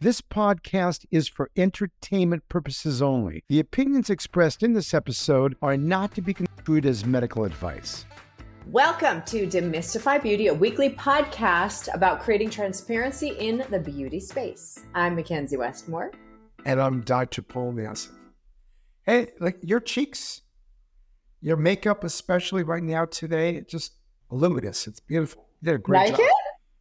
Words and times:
This 0.00 0.20
podcast 0.20 1.06
is 1.10 1.26
for 1.26 1.50
entertainment 1.56 2.48
purposes 2.48 3.02
only. 3.02 3.42
The 3.48 3.58
opinions 3.58 4.10
expressed 4.10 4.62
in 4.62 4.72
this 4.72 4.94
episode 4.94 5.56
are 5.60 5.76
not 5.76 6.14
to 6.14 6.22
be 6.22 6.34
construed 6.34 6.86
as 6.86 7.04
medical 7.04 7.42
advice. 7.42 8.04
Welcome 8.68 9.22
to 9.26 9.48
Demystify 9.48 10.22
Beauty, 10.22 10.46
a 10.46 10.54
weekly 10.54 10.90
podcast 10.90 11.92
about 11.92 12.20
creating 12.20 12.50
transparency 12.50 13.30
in 13.40 13.64
the 13.70 13.80
beauty 13.80 14.20
space. 14.20 14.84
I'm 14.94 15.16
Mackenzie 15.16 15.56
Westmore. 15.56 16.12
And 16.64 16.80
I'm 16.80 17.00
Dr. 17.00 17.42
Paul 17.42 17.72
Nassif. 17.72 18.12
Hey, 19.04 19.32
like 19.40 19.58
your 19.62 19.80
cheeks, 19.80 20.42
your 21.40 21.56
makeup, 21.56 22.04
especially 22.04 22.62
right 22.62 22.84
now 22.84 23.04
today, 23.04 23.62
just 23.62 23.94
luminous. 24.30 24.86
It's 24.86 25.00
beautiful. 25.00 25.48
You 25.60 25.72
did 25.72 25.74
a 25.74 25.78
great 25.78 25.98
like 25.98 26.10
job. 26.10 26.20
it? 26.20 26.37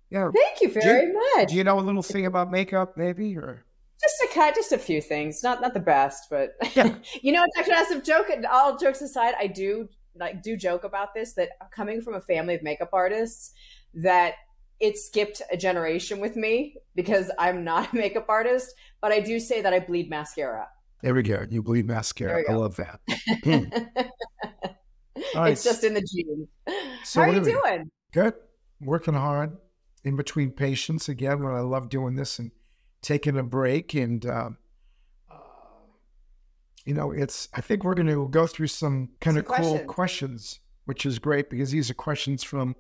Yeah. 0.10 0.30
Thank 0.34 0.62
you 0.62 0.72
very 0.72 1.08
do, 1.08 1.22
much. 1.36 1.50
Do 1.50 1.56
you 1.56 1.64
know 1.64 1.80
a 1.80 1.82
little 1.82 2.04
thing 2.04 2.26
about 2.26 2.52
makeup, 2.52 2.96
maybe? 2.96 3.36
Or 3.38 3.66
just 4.02 4.16
a 4.24 4.34
cut, 4.34 4.56
just 4.56 4.72
a 4.72 4.78
few 4.78 5.02
things. 5.02 5.44
Not 5.44 5.62
not 5.62 5.74
the 5.74 5.80
best, 5.80 6.28
but 6.30 6.52
Yeah. 6.76 6.96
you 7.22 7.32
know, 7.32 7.46
Dr. 7.56 7.72
Nassif, 7.72 8.06
joke 8.06 8.28
all 8.50 8.78
jokes 8.78 9.02
aside, 9.02 9.34
I 9.40 9.48
do 9.48 9.90
like 10.16 10.42
do 10.42 10.56
joke 10.58 10.84
about 10.84 11.14
this 11.14 11.34
that 11.34 11.50
coming 11.72 12.02
from 12.02 12.16
a 12.16 12.22
family 12.22 12.56
of 12.56 12.64
makeup 12.64 12.90
artists, 12.94 13.54
that 13.96 14.36
it 14.80 14.98
skipped 14.98 15.42
a 15.52 15.58
generation 15.58 16.20
with 16.20 16.36
me 16.36 16.76
because 16.96 17.32
I'm 17.40 17.64
not 17.64 17.94
a 17.94 17.96
makeup 17.96 18.28
artist, 18.30 18.74
but 19.02 19.12
I 19.12 19.20
do 19.20 19.40
say 19.40 19.62
that 19.62 19.74
I 19.74 19.80
bleed 19.80 20.10
mascara. 20.10 20.68
there 21.02 21.14
we 21.14 21.24
go. 21.24 21.46
You 21.50 21.64
bleed 21.64 21.86
mascara. 21.88 22.44
I 22.50 22.54
love 22.54 22.78
that. 22.78 23.00
Hmm. 23.44 23.66
Right. 25.36 25.52
It's 25.52 25.64
just 25.64 25.84
in 25.84 25.94
the 25.94 26.02
genes. 26.02 26.48
So 27.04 27.22
How 27.22 27.30
are 27.30 27.34
you 27.34 27.44
doing? 27.44 27.90
Good. 28.14 28.34
Working 28.82 29.14
hard 29.14 29.58
in 30.08 30.16
between 30.16 30.52
patients 30.52 31.10
again. 31.10 31.44
When 31.44 31.54
I 31.54 31.60
love 31.60 31.90
doing 31.90 32.16
this 32.16 32.40
and 32.40 32.52
taking 33.02 33.38
a 33.38 33.44
break, 33.44 33.94
and 33.94 34.26
um, 34.26 34.58
uh, 35.30 35.36
you 36.86 36.94
know, 36.94 37.12
it's. 37.12 37.50
I 37.54 37.62
think 37.62 37.84
we're 37.84 37.96
going 37.96 38.08
to 38.08 38.28
go 38.30 38.48
through 38.48 38.68
some 38.68 39.10
kind 39.20 39.38
of 39.38 39.46
cool 39.46 39.56
questions. 39.56 39.88
questions, 39.88 40.60
which 40.86 41.06
is 41.06 41.20
great 41.20 41.50
because 41.50 41.72
these 41.72 41.90
are 41.90 41.96
questions 41.96 42.44
from 42.44 42.76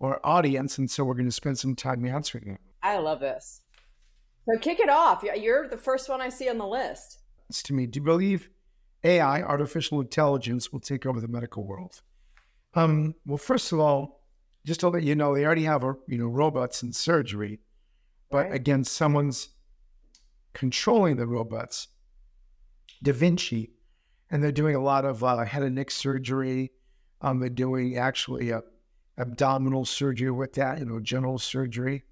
our 0.00 0.20
audience, 0.24 0.78
and 0.78 0.90
so 0.90 1.04
we're 1.04 1.14
going 1.14 1.26
to 1.26 1.32
spend 1.32 1.58
some 1.58 1.74
time 1.74 2.06
answering 2.06 2.44
them. 2.44 2.58
I 2.82 2.98
love 2.98 3.20
this. 3.20 3.60
So 4.48 4.58
kick 4.58 4.80
it 4.80 4.88
off. 4.88 5.22
You're 5.22 5.68
the 5.68 5.76
first 5.76 6.08
one 6.08 6.20
I 6.20 6.28
see 6.28 6.48
on 6.48 6.58
the 6.58 6.66
list. 6.66 7.18
It's 7.48 7.62
to 7.64 7.74
me. 7.74 7.86
Do 7.86 8.00
you 8.00 8.04
believe 8.04 8.48
AI, 9.04 9.42
artificial 9.42 10.00
intelligence, 10.00 10.72
will 10.72 10.80
take 10.80 11.06
over 11.06 11.20
the 11.20 11.28
medical 11.28 11.64
world? 11.64 12.02
Um, 12.74 13.14
well, 13.26 13.38
first 13.38 13.72
of 13.72 13.78
all, 13.78 14.21
just 14.64 14.80
to 14.80 14.88
let 14.88 15.02
you 15.02 15.14
know, 15.14 15.34
they 15.34 15.44
already 15.44 15.64
have, 15.64 15.84
uh, 15.84 15.94
you 16.06 16.18
know, 16.18 16.26
robots 16.26 16.82
in 16.82 16.92
surgery, 16.92 17.60
but 18.30 18.48
Right. 18.48 18.54
again, 18.54 18.84
someone's 18.84 19.50
controlling 20.52 21.16
the 21.16 21.26
robots. 21.26 21.88
Da 23.02 23.12
Vinci, 23.12 23.72
and 24.30 24.42
they're 24.42 24.52
doing 24.52 24.76
a 24.76 24.80
lot 24.82 25.04
of 25.04 25.24
uh, 25.24 25.44
head 25.44 25.62
and 25.62 25.74
neck 25.74 25.90
surgery. 25.90 26.72
Um, 27.20 27.40
they're 27.40 27.48
doing 27.48 27.96
actually 27.96 28.50
a 28.50 28.62
abdominal 29.18 29.84
surgery 29.84 30.30
with 30.30 30.52
that, 30.54 30.78
you 30.78 30.84
know, 30.84 31.00
general 31.00 31.38
surgery. 31.38 32.04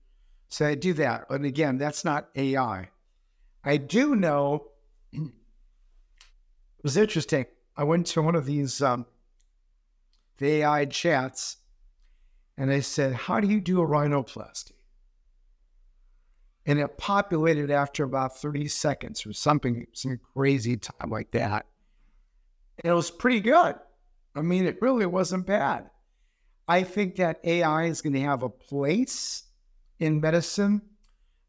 So 0.49 0.67
I 0.67 0.75
do 0.75 0.93
that, 0.95 1.27
but 1.29 1.43
again, 1.45 1.79
that's 1.79 2.05
not 2.05 2.29
AI. 2.35 2.91
I 3.63 3.77
do 3.77 4.17
know 4.17 4.67
it 5.13 5.23
was 6.83 6.97
interesting. 6.97 7.47
I 7.77 7.85
went 7.85 8.07
to 8.09 8.23
one 8.23 8.35
of 8.35 8.47
these 8.47 8.83
um, 8.83 9.07
the 10.39 10.47
AI 10.63 10.87
chats, 10.87 11.59
and 12.61 12.71
I 12.71 12.81
said, 12.81 13.15
"How 13.15 13.41
do 13.41 13.49
you 13.49 13.59
do 13.59 13.81
a 13.81 13.87
rhinoplasty?" 13.87 14.73
And 16.67 16.79
it 16.79 16.99
populated 16.99 17.71
after 17.71 18.05
about 18.05 18.37
thirty 18.37 18.69
seconds, 18.69 19.25
or 19.27 19.33
something, 19.33 19.87
some 19.95 20.21
crazy 20.35 20.77
time 20.77 21.09
like 21.09 21.31
that. 21.31 21.67
And 22.85 22.93
it 22.93 22.95
was 22.95 23.11
pretty 23.11 23.41
good. 23.41 23.77
I 24.37 24.43
mean, 24.43 24.67
it 24.67 24.83
really 24.83 25.07
wasn't 25.07 25.47
bad. 25.47 25.89
I 26.69 26.83
think 26.83 27.17
that 27.17 27.41
AI 27.45 27.85
is 27.85 28.03
going 28.03 28.13
to 28.13 28.21
have 28.21 28.43
a 28.43 28.51
place 28.51 29.45
in 29.99 30.21
medicine, 30.21 30.83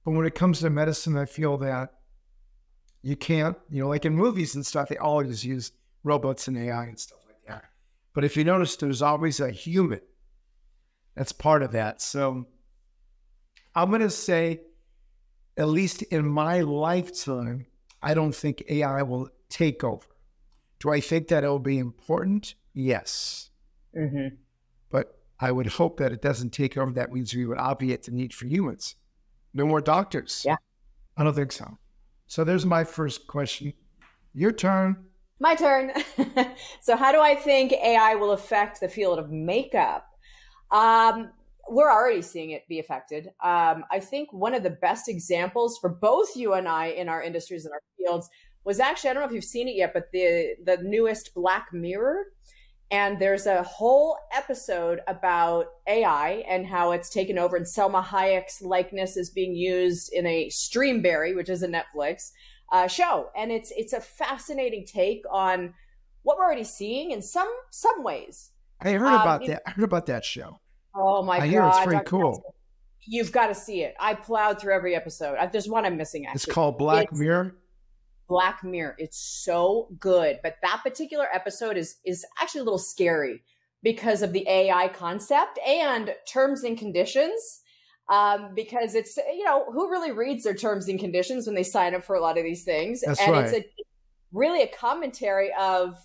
but 0.05 0.11
when 0.11 0.25
it 0.25 0.33
comes 0.33 0.61
to 0.61 0.69
medicine, 0.69 1.17
I 1.17 1.25
feel 1.25 1.57
that 1.57 1.94
you 3.01 3.17
can't, 3.17 3.57
you 3.69 3.81
know, 3.81 3.89
like 3.89 4.05
in 4.05 4.16
movies 4.16 4.55
and 4.55 4.66
stuff, 4.66 4.88
they 4.88 4.97
always 4.97 5.44
use 5.44 5.73
robots 6.05 6.47
and 6.47 6.57
AI 6.57 6.85
and 6.85 6.97
stuff 6.97 7.19
like 7.27 7.45
that. 7.47 7.66
But 8.13 8.23
if 8.23 8.38
you 8.38 8.45
notice, 8.45 8.77
there's 8.77 9.01
always 9.01 9.41
a 9.41 9.51
human 9.51 10.00
that's 11.21 11.31
part 11.31 11.61
of 11.61 11.73
that. 11.73 12.01
So 12.01 12.47
I'm 13.75 13.89
going 13.89 14.01
to 14.01 14.09
say, 14.09 14.61
at 15.55 15.67
least 15.67 16.01
in 16.01 16.27
my 16.27 16.61
lifetime, 16.61 17.67
I 18.01 18.15
don't 18.15 18.33
think 18.33 18.63
AI 18.67 19.03
will 19.03 19.29
take 19.47 19.83
over. 19.83 20.07
Do 20.79 20.89
I 20.89 20.99
think 20.99 21.27
that 21.27 21.43
it 21.43 21.47
will 21.47 21.59
be 21.59 21.77
important? 21.77 22.55
Yes. 22.73 23.51
Mm-hmm. 23.95 24.35
But 24.89 25.15
I 25.39 25.51
would 25.51 25.67
hope 25.67 25.97
that 25.97 26.11
it 26.11 26.23
doesn't 26.23 26.53
take 26.53 26.75
over. 26.75 26.89
That 26.89 27.13
means 27.13 27.35
we 27.35 27.45
would 27.45 27.59
obviate 27.59 28.01
the 28.01 28.11
need 28.11 28.33
for 28.33 28.47
humans. 28.47 28.95
No 29.53 29.67
more 29.67 29.79
doctors. 29.79 30.41
Yeah. 30.43 30.55
I 31.17 31.23
don't 31.23 31.35
think 31.35 31.51
so. 31.51 31.77
So 32.25 32.43
there's 32.43 32.65
my 32.65 32.83
first 32.83 33.27
question. 33.27 33.73
Your 34.33 34.53
turn. 34.53 35.05
My 35.39 35.53
turn. 35.53 35.91
so, 36.81 36.95
how 36.95 37.11
do 37.11 37.19
I 37.19 37.35
think 37.35 37.73
AI 37.73 38.15
will 38.15 38.31
affect 38.31 38.79
the 38.79 38.89
field 38.89 39.19
of 39.19 39.29
makeup? 39.29 40.10
Um, 40.71 41.31
we're 41.69 41.91
already 41.91 42.21
seeing 42.21 42.51
it 42.51 42.67
be 42.67 42.79
affected. 42.79 43.27
Um, 43.43 43.85
I 43.91 43.99
think 43.99 44.31
one 44.33 44.53
of 44.53 44.63
the 44.63 44.69
best 44.71 45.07
examples 45.07 45.77
for 45.79 45.89
both 45.89 46.35
you 46.35 46.53
and 46.53 46.67
I 46.67 46.87
in 46.87 47.07
our 47.07 47.21
industries 47.21 47.65
and 47.65 47.73
our 47.73 47.81
fields 47.97 48.29
was 48.63 48.79
actually 48.79 49.09
I 49.09 49.13
don't 49.13 49.23
know 49.23 49.27
if 49.27 49.33
you've 49.33 49.43
seen 49.43 49.67
it 49.67 49.75
yet, 49.75 49.93
but 49.93 50.11
the 50.11 50.55
the 50.63 50.77
newest 50.83 51.33
Black 51.33 51.67
Mirror. 51.73 52.25
And 52.89 53.19
there's 53.19 53.45
a 53.45 53.63
whole 53.63 54.17
episode 54.35 54.99
about 55.07 55.67
AI 55.87 56.43
and 56.45 56.67
how 56.67 56.91
it's 56.91 57.09
taken 57.09 57.38
over, 57.39 57.55
and 57.55 57.65
Salma 57.65 58.03
Hayek's 58.03 58.61
likeness 58.61 59.15
is 59.15 59.29
being 59.29 59.55
used 59.55 60.11
in 60.11 60.25
a 60.27 60.49
Streamberry, 60.49 61.33
which 61.33 61.47
is 61.49 61.63
a 61.63 61.69
Netflix 61.69 62.31
uh, 62.71 62.88
show, 62.88 63.29
and 63.38 63.49
it's 63.51 63.71
it's 63.77 63.93
a 63.93 64.01
fascinating 64.01 64.85
take 64.85 65.23
on 65.31 65.73
what 66.23 66.38
we're 66.38 66.43
already 66.43 66.65
seeing 66.65 67.11
in 67.11 67.21
some 67.21 67.49
some 67.69 68.03
ways. 68.03 68.51
I 68.81 68.91
heard 68.91 69.07
Um, 69.07 69.21
about 69.21 69.41
you- 69.43 69.47
that. 69.49 69.61
I 69.65 69.71
heard 69.71 69.85
about 69.85 70.05
that 70.07 70.25
show. 70.25 70.59
Oh 70.96 71.24
my 71.24 71.38
I 71.38 71.40
god! 71.40 71.47
hear 71.50 71.66
it's 71.68 71.78
pretty 71.79 71.97
Dr. 71.97 72.09
cool. 72.09 72.56
You've 73.07 73.31
got 73.31 73.47
to 73.47 73.56
see 73.56 73.81
it. 73.84 73.96
I 74.00 74.13
plowed 74.13 74.59
through 74.62 74.74
every 74.74 74.96
episode. 74.96 75.35
I, 75.38 75.47
there's 75.47 75.68
one 75.68 75.85
I'm 75.85 75.97
missing. 75.97 76.25
Actually, 76.25 76.35
It's 76.38 76.46
called 76.46 76.78
Black 76.78 77.03
It's- 77.06 77.19
Mirror. 77.19 77.56
Black 78.29 78.63
Mirror. 78.63 78.96
It's 78.97 79.18
so 79.18 79.90
good, 80.00 80.40
but 80.44 80.56
that 80.62 80.81
particular 80.84 81.28
episode 81.34 81.78
is 81.78 81.97
is 82.06 82.25
actually 82.40 82.62
a 82.62 82.63
little 82.63 82.78
scary 82.80 83.44
because 83.84 84.22
of 84.22 84.31
the 84.31 84.47
AI 84.47 84.88
concept 84.90 85.59
and 85.68 86.13
terms 86.28 86.63
and 86.63 86.78
conditions. 86.78 87.62
Um, 88.09 88.53
because 88.56 88.94
it's 88.96 89.16
you 89.18 89.44
know 89.46 89.66
who 89.72 89.90
really 89.90 90.12
reads 90.12 90.44
their 90.44 90.53
terms 90.53 90.88
and 90.90 91.00
conditions 91.00 91.46
when 91.46 91.56
they 91.56 91.63
sign 91.63 91.96
up 91.96 92.03
for 92.03 92.16
a 92.16 92.22
lot 92.22 92.38
of 92.38 92.44
these 92.44 92.63
things, 92.63 93.01
That's 93.06 93.19
and 93.22 93.31
right. 93.31 93.46
it's 93.46 93.53
a 93.57 93.66
really 94.34 94.62
a 94.63 94.68
commentary 94.68 95.50
of 95.59 95.96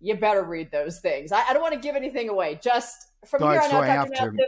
you 0.00 0.14
better 0.16 0.42
read 0.42 0.70
those 0.70 1.00
things. 1.00 1.32
I, 1.32 1.42
I 1.48 1.52
don't 1.52 1.62
want 1.62 1.74
to 1.74 1.80
give 1.80 1.96
anything 1.96 2.28
away. 2.28 2.58
Just 2.62 3.08
from 3.26 3.42
here 3.42 3.60
on 3.60 3.70
out, 3.70 3.84
I 3.84 3.96
Dr. 3.96 4.18
have 4.18 4.32
to. 4.36 4.46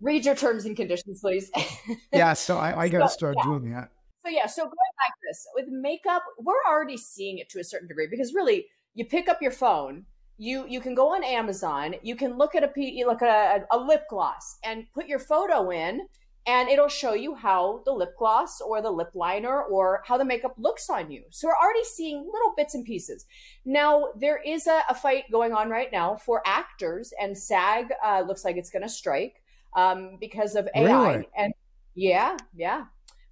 Read 0.00 0.24
your 0.24 0.36
terms 0.36 0.64
and 0.64 0.76
conditions, 0.76 1.20
please. 1.20 1.50
Yeah, 2.12 2.32
so 2.32 2.56
I, 2.56 2.82
I 2.82 2.88
got 2.88 3.00
to 3.00 3.08
So, 3.08 3.14
start 3.14 3.34
yeah. 3.38 3.44
doing 3.44 3.72
that. 3.72 3.90
So 4.24 4.30
yeah, 4.30 4.46
so 4.46 4.62
going 4.62 4.72
back 4.72 5.08
to 5.08 5.20
this 5.28 5.46
with 5.54 5.66
makeup, 5.68 6.22
we're 6.38 6.62
already 6.68 6.96
seeing 6.96 7.38
it 7.38 7.48
to 7.50 7.60
a 7.60 7.64
certain 7.64 7.88
degree 7.88 8.06
because 8.08 8.32
really, 8.34 8.66
you 8.94 9.04
pick 9.04 9.28
up 9.28 9.42
your 9.42 9.50
phone, 9.50 10.04
you 10.36 10.66
you 10.68 10.80
can 10.80 10.94
go 10.94 11.14
on 11.14 11.24
Amazon, 11.24 11.94
you 12.02 12.14
can 12.14 12.36
look 12.36 12.54
at 12.54 12.62
a 12.62 12.70
you 12.76 13.06
look 13.06 13.22
at 13.22 13.66
a, 13.70 13.76
a 13.76 13.78
lip 13.78 14.04
gloss 14.08 14.58
and 14.64 14.86
put 14.94 15.06
your 15.06 15.18
photo 15.18 15.70
in, 15.70 16.06
and 16.48 16.70
it'll 16.70 16.88
show 16.88 17.12
you 17.12 17.34
how 17.34 17.82
the 17.84 17.92
lip 17.92 18.16
gloss 18.18 18.62
or 18.62 18.80
the 18.80 18.90
lip 18.90 19.10
liner 19.14 19.62
or 19.64 20.02
how 20.06 20.16
the 20.16 20.24
makeup 20.24 20.54
looks 20.56 20.88
on 20.88 21.10
you. 21.10 21.22
So 21.28 21.46
we're 21.46 21.62
already 21.62 21.84
seeing 21.84 22.24
little 22.24 22.54
bits 22.56 22.74
and 22.74 22.86
pieces. 22.86 23.26
Now 23.66 24.08
there 24.16 24.40
is 24.44 24.66
a, 24.66 24.82
a 24.88 24.94
fight 24.94 25.24
going 25.30 25.52
on 25.52 25.68
right 25.68 25.92
now 25.92 26.16
for 26.16 26.42
actors, 26.46 27.12
and 27.20 27.36
SAG 27.36 27.92
uh, 28.02 28.24
looks 28.26 28.46
like 28.46 28.56
it's 28.56 28.70
going 28.70 28.82
to 28.82 28.88
strike 28.88 29.42
um, 29.76 30.16
because 30.18 30.56
of 30.56 30.68
AI 30.74 31.12
Really? 31.12 31.28
and 31.36 31.52
yeah, 31.94 32.36
yeah 32.56 32.86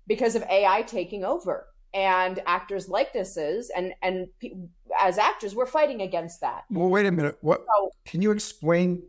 because 0.07 0.37
of 0.37 0.43
AI 0.43 0.83
taking 0.83 1.25
over 1.25 1.67
and 1.95 2.43
actors' 2.47 2.89
likenesses 2.89 3.71
and 3.75 3.95
and 4.03 4.29
pe- 4.41 4.53
as 5.01 5.17
actors 5.17 5.55
we're 5.55 5.65
fighting 5.65 6.03
against 6.03 6.43
that. 6.43 6.65
Well, 6.71 6.89
wait 6.91 7.07
a 7.07 7.11
minute. 7.11 7.39
What 7.41 7.65
So 7.67 7.91
can 8.05 8.21
you 8.21 8.31
explain 8.31 9.03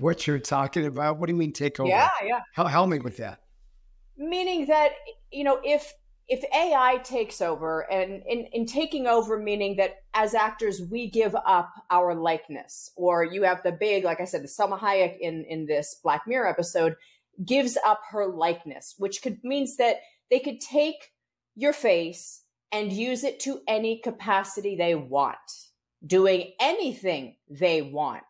what 0.00 0.26
you're 0.26 0.38
talking 0.38 0.86
about? 0.86 1.18
What 1.18 1.26
do 1.26 1.32
you 1.32 1.38
mean 1.38 1.52
take 1.52 1.80
over? 1.80 1.88
yeah, 1.88 2.08
yeah. 2.24 2.40
Help, 2.54 2.68
help 2.68 2.88
me 2.88 2.98
with 2.98 3.16
that. 3.18 3.40
Meaning 4.16 4.66
that 4.66 4.92
you 5.30 5.44
know 5.44 5.60
if 5.64 5.92
if 6.26 6.42
AI 6.54 6.98
takes 7.04 7.42
over 7.42 7.80
and 7.90 8.22
in, 8.26 8.46
in 8.52 8.66
taking 8.66 9.06
over 9.06 9.38
meaning 9.38 9.76
that 9.76 9.96
as 10.14 10.34
actors 10.34 10.80
we 10.90 11.10
give 11.10 11.34
up 11.46 11.70
our 11.90 12.14
likeness 12.14 12.90
or 12.96 13.24
you 13.24 13.42
have 13.42 13.62
the 13.62 13.72
big 13.72 14.04
like 14.04 14.20
I 14.20 14.24
said 14.24 14.42
the 14.42 14.48
Salma 14.48 14.78
Hayek 14.78 15.18
in 15.20 15.44
in 15.44 15.66
this 15.66 16.00
Black 16.02 16.22
Mirror 16.26 16.48
episode 16.48 16.96
gives 17.44 17.76
up 17.84 18.00
her 18.10 18.26
likeness 18.26 18.94
which 18.96 19.20
could 19.20 19.42
means 19.42 19.76
that 19.76 19.96
they 20.30 20.38
could 20.38 20.60
take 20.60 21.12
your 21.56 21.72
face 21.72 22.44
and 22.74 22.92
use 22.92 23.22
it 23.22 23.38
to 23.38 23.60
any 23.68 24.00
capacity 24.00 24.74
they 24.74 24.96
want, 24.96 25.38
doing 26.04 26.52
anything 26.60 27.36
they 27.48 27.80
want, 27.80 28.24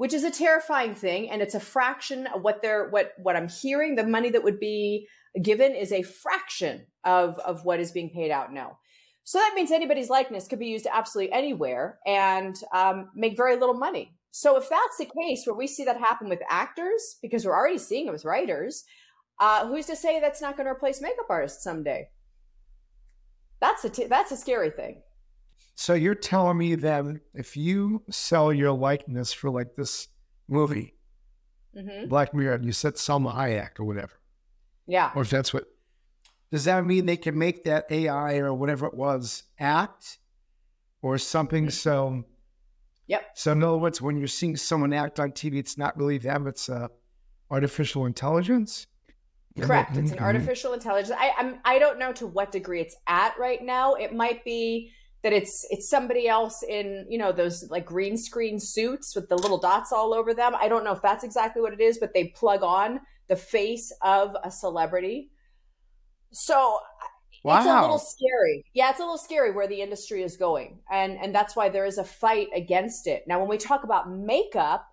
which 0.00 0.14
is 0.14 0.24
a 0.24 0.30
terrifying 0.30 0.94
thing. 0.94 1.28
And 1.28 1.42
it's 1.42 1.54
a 1.54 1.60
fraction 1.60 2.26
of 2.28 2.40
what 2.40 2.62
they're, 2.62 2.88
what, 2.88 3.12
what 3.18 3.36
I'm 3.36 3.50
hearing. 3.50 3.96
The 3.96 4.06
money 4.06 4.30
that 4.30 4.42
would 4.42 4.58
be 4.58 5.06
given 5.42 5.74
is 5.74 5.92
a 5.92 6.00
fraction 6.00 6.86
of, 7.04 7.38
of 7.40 7.66
what 7.66 7.80
is 7.80 7.92
being 7.92 8.08
paid 8.08 8.30
out 8.30 8.50
now. 8.50 8.78
So 9.24 9.38
that 9.38 9.52
means 9.54 9.70
anybody's 9.70 10.08
likeness 10.08 10.48
could 10.48 10.58
be 10.58 10.68
used 10.68 10.86
absolutely 10.90 11.34
anywhere 11.34 11.98
and 12.06 12.56
um, 12.74 13.10
make 13.14 13.36
very 13.36 13.56
little 13.56 13.74
money. 13.74 14.16
So 14.30 14.56
if 14.56 14.70
that's 14.70 14.96
the 14.98 15.04
case, 15.04 15.42
where 15.44 15.54
we 15.54 15.66
see 15.66 15.84
that 15.84 15.98
happen 15.98 16.30
with 16.30 16.40
actors, 16.48 17.18
because 17.20 17.44
we're 17.44 17.54
already 17.54 17.76
seeing 17.76 18.06
it 18.06 18.12
with 18.12 18.24
writers, 18.24 18.84
uh, 19.38 19.66
who's 19.66 19.84
to 19.84 19.96
say 19.96 20.18
that's 20.18 20.40
not 20.40 20.56
going 20.56 20.64
to 20.64 20.72
replace 20.72 21.02
makeup 21.02 21.26
artists 21.28 21.62
someday? 21.62 22.08
That's 23.60 23.84
a 23.84 23.90
t- 23.90 24.06
that's 24.06 24.32
a 24.32 24.38
scary 24.38 24.70
thing. 24.70 25.02
So 25.80 25.94
you're 25.94 26.14
telling 26.14 26.58
me 26.58 26.74
that 26.74 27.06
if 27.32 27.56
you 27.56 28.02
sell 28.10 28.52
your 28.52 28.70
likeness 28.70 29.32
for 29.32 29.48
like 29.48 29.76
this 29.76 30.08
movie, 30.46 30.92
mm-hmm. 31.74 32.06
Black 32.06 32.34
Mirror, 32.34 32.56
and 32.56 32.66
you 32.66 32.72
said 32.72 32.96
Salma 32.96 33.34
Hayek 33.34 33.80
or 33.80 33.84
whatever, 33.84 34.12
yeah, 34.86 35.10
or 35.14 35.22
if 35.22 35.30
that's 35.30 35.54
what, 35.54 35.64
does 36.52 36.64
that 36.64 36.84
mean 36.84 37.06
they 37.06 37.16
can 37.16 37.38
make 37.38 37.64
that 37.64 37.86
AI 37.90 38.34
or 38.40 38.52
whatever 38.52 38.88
it 38.88 38.92
was 38.92 39.44
act 39.58 40.18
or 41.00 41.16
something? 41.16 41.68
Mm-hmm. 41.68 41.70
So, 41.70 42.24
yep. 43.06 43.30
So 43.34 43.52
in 43.52 43.62
other 43.64 43.78
words, 43.78 44.02
when 44.02 44.18
you're 44.18 44.28
seeing 44.28 44.56
someone 44.56 44.92
act 44.92 45.18
on 45.18 45.32
TV, 45.32 45.54
it's 45.54 45.78
not 45.78 45.96
really 45.96 46.18
them; 46.18 46.46
it's 46.46 46.68
uh, 46.68 46.88
artificial 47.50 48.04
intelligence. 48.04 48.86
Correct. 49.58 49.96
It's 49.96 50.12
an 50.12 50.18
artificial 50.18 50.74
intelligence. 50.74 51.16
I 51.18 51.32
I'm, 51.38 51.58
I 51.64 51.78
don't 51.78 51.98
know 51.98 52.12
to 52.12 52.26
what 52.26 52.52
degree 52.52 52.82
it's 52.82 52.96
at 53.06 53.32
right 53.38 53.64
now. 53.64 53.94
It 53.94 54.14
might 54.14 54.44
be 54.44 54.92
that 55.22 55.32
it's 55.32 55.66
it's 55.70 55.88
somebody 55.90 56.28
else 56.28 56.62
in 56.68 57.06
you 57.08 57.18
know 57.18 57.32
those 57.32 57.68
like 57.70 57.84
green 57.84 58.16
screen 58.16 58.58
suits 58.58 59.14
with 59.14 59.28
the 59.28 59.36
little 59.36 59.58
dots 59.58 59.92
all 59.92 60.14
over 60.14 60.34
them. 60.34 60.54
I 60.58 60.68
don't 60.68 60.84
know 60.84 60.92
if 60.92 61.02
that's 61.02 61.24
exactly 61.24 61.62
what 61.62 61.72
it 61.72 61.80
is, 61.80 61.98
but 61.98 62.14
they 62.14 62.28
plug 62.28 62.62
on 62.62 63.00
the 63.28 63.36
face 63.36 63.92
of 64.02 64.34
a 64.42 64.50
celebrity. 64.50 65.30
So 66.32 66.78
wow. 67.44 67.58
it's 67.58 67.66
a 67.66 67.80
little 67.80 67.98
scary. 67.98 68.64
Yeah, 68.72 68.90
it's 68.90 69.00
a 69.00 69.02
little 69.02 69.18
scary 69.18 69.52
where 69.52 69.68
the 69.68 69.80
industry 69.80 70.22
is 70.22 70.36
going, 70.36 70.78
and 70.90 71.18
and 71.18 71.34
that's 71.34 71.54
why 71.54 71.68
there 71.68 71.86
is 71.86 71.98
a 71.98 72.04
fight 72.04 72.48
against 72.54 73.06
it. 73.06 73.24
Now, 73.26 73.40
when 73.40 73.48
we 73.48 73.58
talk 73.58 73.84
about 73.84 74.10
makeup 74.10 74.86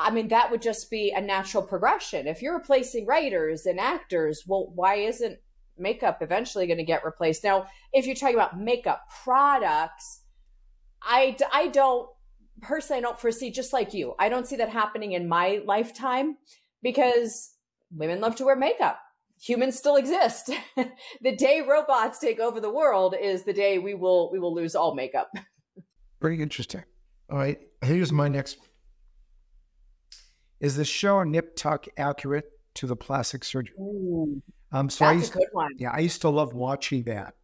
I 0.00 0.10
mean, 0.10 0.28
that 0.28 0.50
would 0.50 0.62
just 0.62 0.90
be 0.90 1.10
a 1.10 1.20
natural 1.20 1.62
progression. 1.62 2.26
If 2.26 2.40
you're 2.40 2.56
replacing 2.56 3.04
writers 3.04 3.66
and 3.66 3.78
actors, 3.78 4.44
well, 4.46 4.72
why 4.74 4.94
isn't 4.94 5.38
makeup 5.78 6.18
eventually 6.20 6.66
going 6.66 6.78
to 6.78 6.84
get 6.84 7.04
replaced? 7.04 7.44
Now, 7.44 7.66
if 7.92 8.06
you're 8.06 8.14
talking 8.14 8.34
about 8.34 8.60
makeup 8.60 9.02
products, 9.24 10.22
I, 11.02 11.36
I 11.52 11.68
don't 11.68 12.08
personally, 12.60 12.98
I 12.98 13.02
don't 13.02 13.18
foresee, 13.18 13.50
just 13.50 13.72
like 13.72 13.94
you, 13.94 14.14
I 14.18 14.28
don't 14.28 14.46
see 14.46 14.56
that 14.56 14.68
happening 14.68 15.12
in 15.12 15.28
my 15.28 15.62
lifetime 15.64 16.36
because 16.82 17.54
women 17.90 18.20
love 18.20 18.36
to 18.36 18.44
wear 18.44 18.56
makeup. 18.56 18.98
Humans 19.42 19.78
still 19.78 19.96
exist. 19.96 20.50
the 20.76 21.36
day 21.36 21.62
robots 21.66 22.18
take 22.18 22.40
over 22.40 22.60
the 22.60 22.70
world 22.70 23.14
is 23.18 23.44
the 23.44 23.54
day 23.54 23.78
we 23.78 23.94
will 23.94 24.30
we 24.30 24.38
will 24.38 24.54
lose 24.54 24.74
all 24.74 24.94
makeup. 24.94 25.30
Very 26.20 26.42
interesting. 26.42 26.84
All 27.30 27.38
right, 27.38 27.58
here's 27.82 28.12
my 28.12 28.28
next 28.28 28.58
is 30.60 30.76
the 30.76 30.84
show 30.84 31.22
Nip 31.22 31.56
Tuck 31.56 31.86
accurate 31.96 32.44
to 32.74 32.86
the 32.86 32.96
plastic 32.96 33.44
surgery? 33.44 33.74
Um, 34.72 34.88
so 34.88 35.04
That's 35.04 35.14
I 35.14 35.18
used, 35.18 35.34
a 35.34 35.38
good 35.38 35.48
one. 35.52 35.70
Yeah, 35.78 35.90
I 35.92 36.00
used 36.00 36.20
to 36.22 36.28
love 36.28 36.54
watching 36.54 37.02
that. 37.04 37.34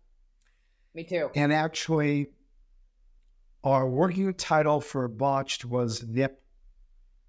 Me 0.94 1.04
too. 1.04 1.30
And 1.34 1.52
actually, 1.52 2.28
our 3.64 3.88
working 3.88 4.32
title 4.34 4.80
for 4.80 5.08
botched 5.08 5.64
was 5.64 6.04
Nip 6.06 6.40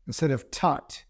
instead 0.06 0.32
of 0.32 0.50
Tut. 0.52 1.04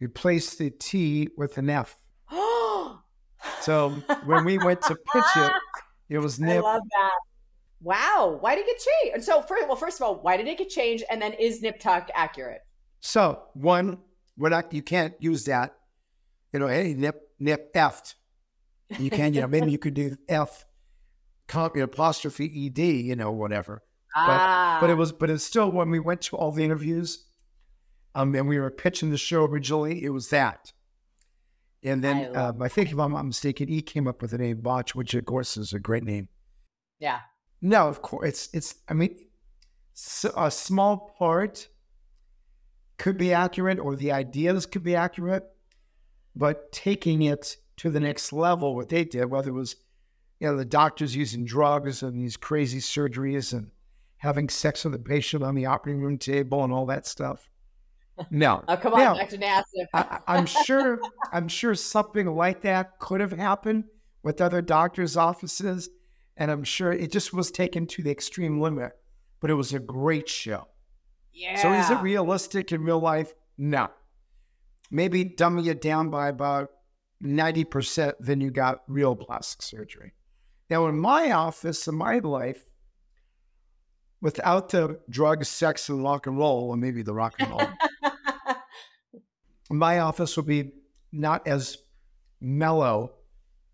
Replace 0.00 0.56
the 0.56 0.70
T 0.70 1.28
with 1.36 1.56
an 1.56 1.70
F. 1.70 1.96
so 3.60 3.90
when 4.26 4.44
we 4.44 4.58
went 4.58 4.82
to 4.82 4.96
pitch 5.12 5.24
it, 5.36 5.52
it 6.10 6.18
was 6.18 6.40
Nip. 6.40 6.58
I 6.58 6.60
love 6.60 6.82
that. 6.82 7.18
Wow. 7.80 8.38
Why 8.40 8.56
did 8.56 8.62
it 8.62 8.66
get 8.66 8.78
changed? 8.78 9.14
And 9.14 9.24
so, 9.24 9.40
first, 9.42 9.68
well, 9.68 9.76
first 9.76 10.00
of 10.00 10.06
all, 10.06 10.16
why 10.16 10.36
did 10.36 10.48
it 10.48 10.58
get 10.58 10.68
changed? 10.68 11.04
And 11.10 11.22
then 11.22 11.32
is 11.34 11.62
Nip 11.62 11.78
Tuck 11.78 12.10
accurate? 12.14 12.62
So 13.00 13.42
one, 13.52 13.98
we're 14.36 14.48
not. 14.48 14.72
You 14.72 14.82
can't 14.82 15.14
use 15.20 15.44
that. 15.44 15.76
You 16.52 16.60
know, 16.60 16.68
hey, 16.68 16.94
nip 16.94 17.23
nip 17.38 17.72
effed. 17.74 18.14
You 18.98 19.10
can. 19.10 19.34
You 19.34 19.42
know, 19.42 19.48
maybe 19.48 19.70
you 19.70 19.78
could 19.78 19.94
do 19.94 20.16
f, 20.28 20.64
apostrophe 21.52 22.66
ed. 22.66 22.78
You 22.78 23.16
know, 23.16 23.32
whatever. 23.32 23.82
Ah. 24.14 24.78
But, 24.80 24.86
but 24.86 24.90
it 24.92 24.96
was. 24.96 25.12
But 25.12 25.30
it's 25.30 25.44
still 25.44 25.70
when 25.70 25.90
we 25.90 26.00
went 26.00 26.22
to 26.22 26.36
all 26.36 26.52
the 26.52 26.64
interviews, 26.64 27.26
um, 28.14 28.34
and 28.34 28.48
we 28.48 28.58
were 28.58 28.70
pitching 28.70 29.10
the 29.10 29.18
show 29.18 29.44
originally. 29.44 30.04
It 30.04 30.10
was 30.10 30.28
that. 30.30 30.72
And 31.82 32.02
then 32.02 32.34
I, 32.34 32.38
uh, 32.38 32.52
I 32.60 32.68
think 32.68 32.92
if 32.92 32.98
I'm 32.98 33.12
not 33.12 33.26
mistaken, 33.26 33.68
he 33.68 33.82
came 33.82 34.08
up 34.08 34.22
with 34.22 34.30
the 34.30 34.38
name 34.38 34.62
Botch, 34.62 34.94
which 34.94 35.12
of 35.14 35.26
course 35.26 35.58
is 35.58 35.74
a 35.74 35.78
great 35.78 36.02
name. 36.02 36.28
Yeah. 36.98 37.20
No, 37.60 37.88
of 37.88 38.00
course 38.00 38.28
it's 38.28 38.48
it's. 38.54 38.74
I 38.88 38.94
mean, 38.94 39.16
a 40.36 40.50
small 40.50 41.14
part 41.18 41.68
could 42.96 43.18
be 43.18 43.32
accurate 43.32 43.78
or 43.78 43.96
the 43.96 44.12
ideas 44.12 44.66
could 44.66 44.82
be 44.82 44.96
accurate, 44.96 45.44
but 46.34 46.72
taking 46.72 47.22
it 47.22 47.56
to 47.76 47.90
the 47.90 48.00
next 48.00 48.32
level, 48.32 48.74
what 48.74 48.88
they 48.88 49.04
did, 49.04 49.26
whether 49.26 49.50
it 49.50 49.54
was, 49.54 49.76
you 50.40 50.48
know, 50.48 50.56
the 50.56 50.64
doctors 50.64 51.16
using 51.16 51.44
drugs 51.44 52.02
and 52.02 52.20
these 52.20 52.36
crazy 52.36 52.78
surgeries 52.78 53.52
and 53.52 53.70
having 54.18 54.48
sex 54.48 54.84
with 54.84 54.92
the 54.92 54.98
patient 54.98 55.42
on 55.42 55.54
the 55.54 55.66
operating 55.66 56.02
room 56.02 56.18
table 56.18 56.64
and 56.64 56.72
all 56.72 56.86
that 56.86 57.06
stuff. 57.06 57.50
No. 58.30 58.62
oh, 58.68 58.76
come 58.76 58.94
on, 58.94 59.00
now, 59.00 59.14
Dr. 59.14 59.38
Nassif. 59.38 59.86
I, 59.92 60.20
I'm 60.28 60.46
sure 60.46 61.00
I'm 61.32 61.48
sure 61.48 61.74
something 61.74 62.28
like 62.28 62.60
that 62.60 63.00
could 63.00 63.20
have 63.20 63.32
happened 63.32 63.84
with 64.22 64.40
other 64.40 64.62
doctors' 64.62 65.16
offices. 65.16 65.88
And 66.36 66.48
I'm 66.50 66.62
sure 66.62 66.92
it 66.92 67.10
just 67.10 67.32
was 67.32 67.50
taken 67.50 67.86
to 67.88 68.04
the 68.04 68.12
extreme 68.12 68.60
limit. 68.60 68.92
But 69.40 69.50
it 69.50 69.54
was 69.54 69.72
a 69.72 69.80
great 69.80 70.28
show. 70.28 70.68
Yeah. 71.32 71.60
So 71.60 71.72
is 71.72 71.90
it 71.90 72.02
realistic 72.02 72.70
in 72.70 72.82
real 72.82 73.00
life? 73.00 73.34
No. 73.58 73.88
Maybe 74.90 75.24
dummy 75.24 75.68
it 75.68 75.80
down 75.80 76.10
by 76.10 76.28
about 76.28 76.70
90%, 77.22 78.14
then 78.20 78.40
you 78.40 78.50
got 78.50 78.82
real 78.86 79.16
plastic 79.16 79.62
surgery. 79.62 80.12
Now, 80.70 80.86
in 80.86 80.98
my 80.98 81.32
office, 81.32 81.86
in 81.86 81.94
my 81.94 82.18
life, 82.18 82.70
without 84.20 84.70
the 84.70 85.00
drugs, 85.10 85.48
sex, 85.48 85.88
and 85.88 86.02
rock 86.02 86.26
and 86.26 86.38
roll, 86.38 86.70
or 86.70 86.76
maybe 86.76 87.02
the 87.02 87.14
rock 87.14 87.34
and 87.38 87.50
roll, 87.50 87.68
my 89.70 89.98
office 89.98 90.36
will 90.36 90.44
be 90.44 90.72
not 91.12 91.46
as 91.46 91.78
mellow 92.40 93.12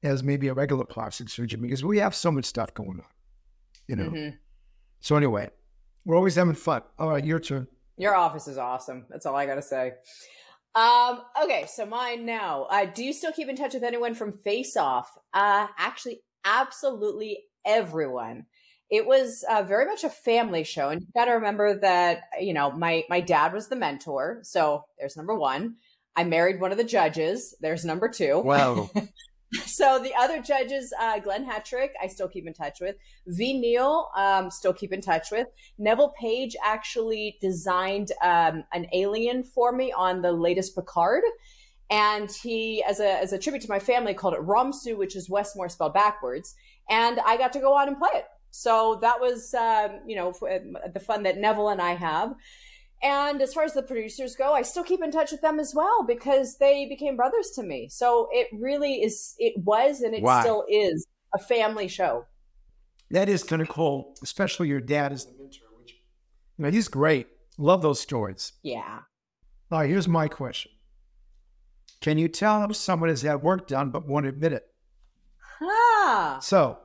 as 0.03 0.23
maybe 0.23 0.49
a 0.49 0.55
regular 0.55 0.85
plastic 0.85 1.29
surgeon 1.29 1.61
because 1.61 1.85
we 1.85 1.99
have 1.99 2.15
so 2.15 2.31
much 2.31 2.45
stuff 2.45 2.73
going 2.75 3.01
on, 3.01 3.05
you 3.87 3.97
know. 3.97 4.11
Mm-hmm. 4.11 4.37
So 5.01 5.17
anyway, 5.17 5.51
we're 6.05 6.17
always 6.17 6.37
having 6.37 6.55
fun. 6.55 6.83
All 6.99 7.11
right, 7.11 7.25
your 7.25 7.41
turn. 7.41 7.67
Your 7.97 8.15
office 8.15 8.49
is 8.49 8.57
awesome. 8.57 9.07
That's 9.11 9.27
all 9.27 9.37
I 9.37 9.47
got 9.47 9.57
to 9.57 9.63
say. 9.63 9.93
Um, 10.75 11.23
okay, 11.43 11.67
so 11.67 11.85
mine 11.85 12.25
now. 12.25 12.65
Uh, 12.71 12.85
do 12.85 13.05
you 13.05 13.13
still 13.13 13.33
keep 13.33 13.49
in 13.49 13.57
touch 13.57 13.75
with 13.75 13.83
anyone 13.83 14.15
from 14.15 14.33
Face 14.33 14.77
Off? 14.77 15.11
Uh, 15.35 15.67
actually, 15.79 16.21
absolutely 16.45 17.45
everyone. 17.65 18.47
It 18.91 19.07
was 19.07 19.45
uh, 19.49 19.63
very 19.63 19.87
much 19.87 20.05
a 20.05 20.11
family 20.11 20.65
show, 20.65 20.89
and 20.89 21.01
you 21.01 21.07
got 21.15 21.27
to 21.27 21.33
remember 21.33 21.79
that 21.81 22.23
you 22.41 22.53
know 22.53 22.71
my 22.73 23.05
my 23.09 23.21
dad 23.21 23.53
was 23.53 23.69
the 23.69 23.77
mentor. 23.77 24.41
So 24.43 24.85
there's 24.99 25.17
number 25.17 25.35
one. 25.35 25.77
I 26.17 26.25
married 26.25 26.61
one 26.61 26.73
of 26.73 26.79
the 26.79 26.85
judges. 26.85 27.55
There's 27.61 27.85
number 27.85 28.09
two. 28.09 28.41
Wow. 28.41 28.91
so 29.67 29.99
the 29.99 30.15
other 30.19 30.41
judges, 30.41 30.93
uh, 31.01 31.19
Glenn 31.19 31.49
Hetrick, 31.49 31.91
I 32.03 32.07
still 32.07 32.29
keep 32.29 32.47
in 32.47 32.53
touch 32.53 32.81
with. 32.81 32.97
Ve 33.27 33.59
Neill, 33.59 34.09
um, 34.17 34.51
still 34.51 34.73
keep 34.73 34.93
in 34.93 35.01
touch 35.01 35.31
with. 35.31 35.49
Neville 35.79 36.15
Page 36.21 36.57
actually 36.65 37.37
designed 37.41 38.13
um, 38.23 38.65
an 38.73 38.87
alien 38.93 39.43
for 39.43 39.73
me 39.73 39.93
on 39.93 40.23
the 40.23 40.33
latest 40.33 40.75
Picard. 40.75 41.23
And 41.91 42.31
he, 42.31 42.85
as 42.85 43.01
a, 43.01 43.21
as 43.21 43.33
a 43.33 43.39
tribute 43.39 43.63
to 43.63 43.69
my 43.69 43.81
family, 43.81 44.15
called 44.15 44.35
it 44.35 44.41
Romsu, 44.41 44.97
which 44.97 45.17
is 45.17 45.29
Westmore 45.29 45.69
spelled 45.69 45.95
backwards. 45.95 46.55
And 46.89 47.19
I 47.27 47.37
got 47.37 47.53
to 47.55 47.61
go 47.61 47.75
on 47.75 47.89
and 47.89 47.99
play 47.99 48.11
it. 48.15 48.27
So 48.53 48.99
that 49.01 49.21
was, 49.21 49.55
um, 49.55 50.01
you 50.07 50.17
know, 50.17 50.33
the 50.93 51.01
fun 51.01 51.25
that 51.25 51.39
Neville 51.39 51.71
and 51.71 51.81
I 51.81 51.95
have. 51.95 52.35
And 53.03 53.41
as 53.41 53.55
far 53.55 53.65
as 53.65 53.73
the 53.73 53.83
producers 53.83 54.37
go, 54.37 54.53
I 54.53 54.63
still 54.63 54.85
keep 54.85 55.03
in 55.03 55.11
touch 55.11 55.33
with 55.33 55.41
them 55.41 55.59
as 55.59 55.75
well 55.75 56.05
because 56.07 56.59
they 56.59 56.87
became 56.87 57.17
brothers 57.17 57.51
to 57.53 57.63
me. 57.63 57.89
So 57.89 58.29
it 58.31 58.49
really 58.53 59.03
is, 59.03 59.35
it 59.39 59.55
was, 59.57 60.03
and 60.03 60.15
it 60.15 60.23
wow. 60.23 60.41
still 60.41 60.65
is 60.69 61.07
a 61.35 61.39
family 61.39 61.89
show. 61.89 62.27
That 63.11 63.29
is 63.29 63.43
kind 63.43 63.63
of 63.63 63.69
cool, 63.69 64.15
especially 64.23 64.69
your 64.69 64.81
dad 64.81 65.13
is 65.13 65.25
the 65.25 65.33
mentor, 65.33 65.65
which, 65.79 65.95
you 66.59 66.65
know, 66.65 66.71
he's 66.71 66.89
great. 66.89 67.27
Love 67.57 67.83
those 67.83 68.01
stories. 68.01 68.53
Yeah. 68.63 69.01
All 69.71 69.79
right, 69.79 69.89
here's 69.89 70.09
my 70.09 70.29
question 70.29 70.73
Can 72.01 72.19
you 72.19 72.29
tell 72.29 72.63
if 72.65 72.77
someone 72.77 73.09
has 73.09 73.23
had 73.23 73.43
work 73.43 73.67
done 73.67 73.91
but 73.91 74.07
won't 74.07 74.27
admit 74.27 74.53
it? 74.53 74.67
Ah. 75.63 76.39
So, 76.43 76.79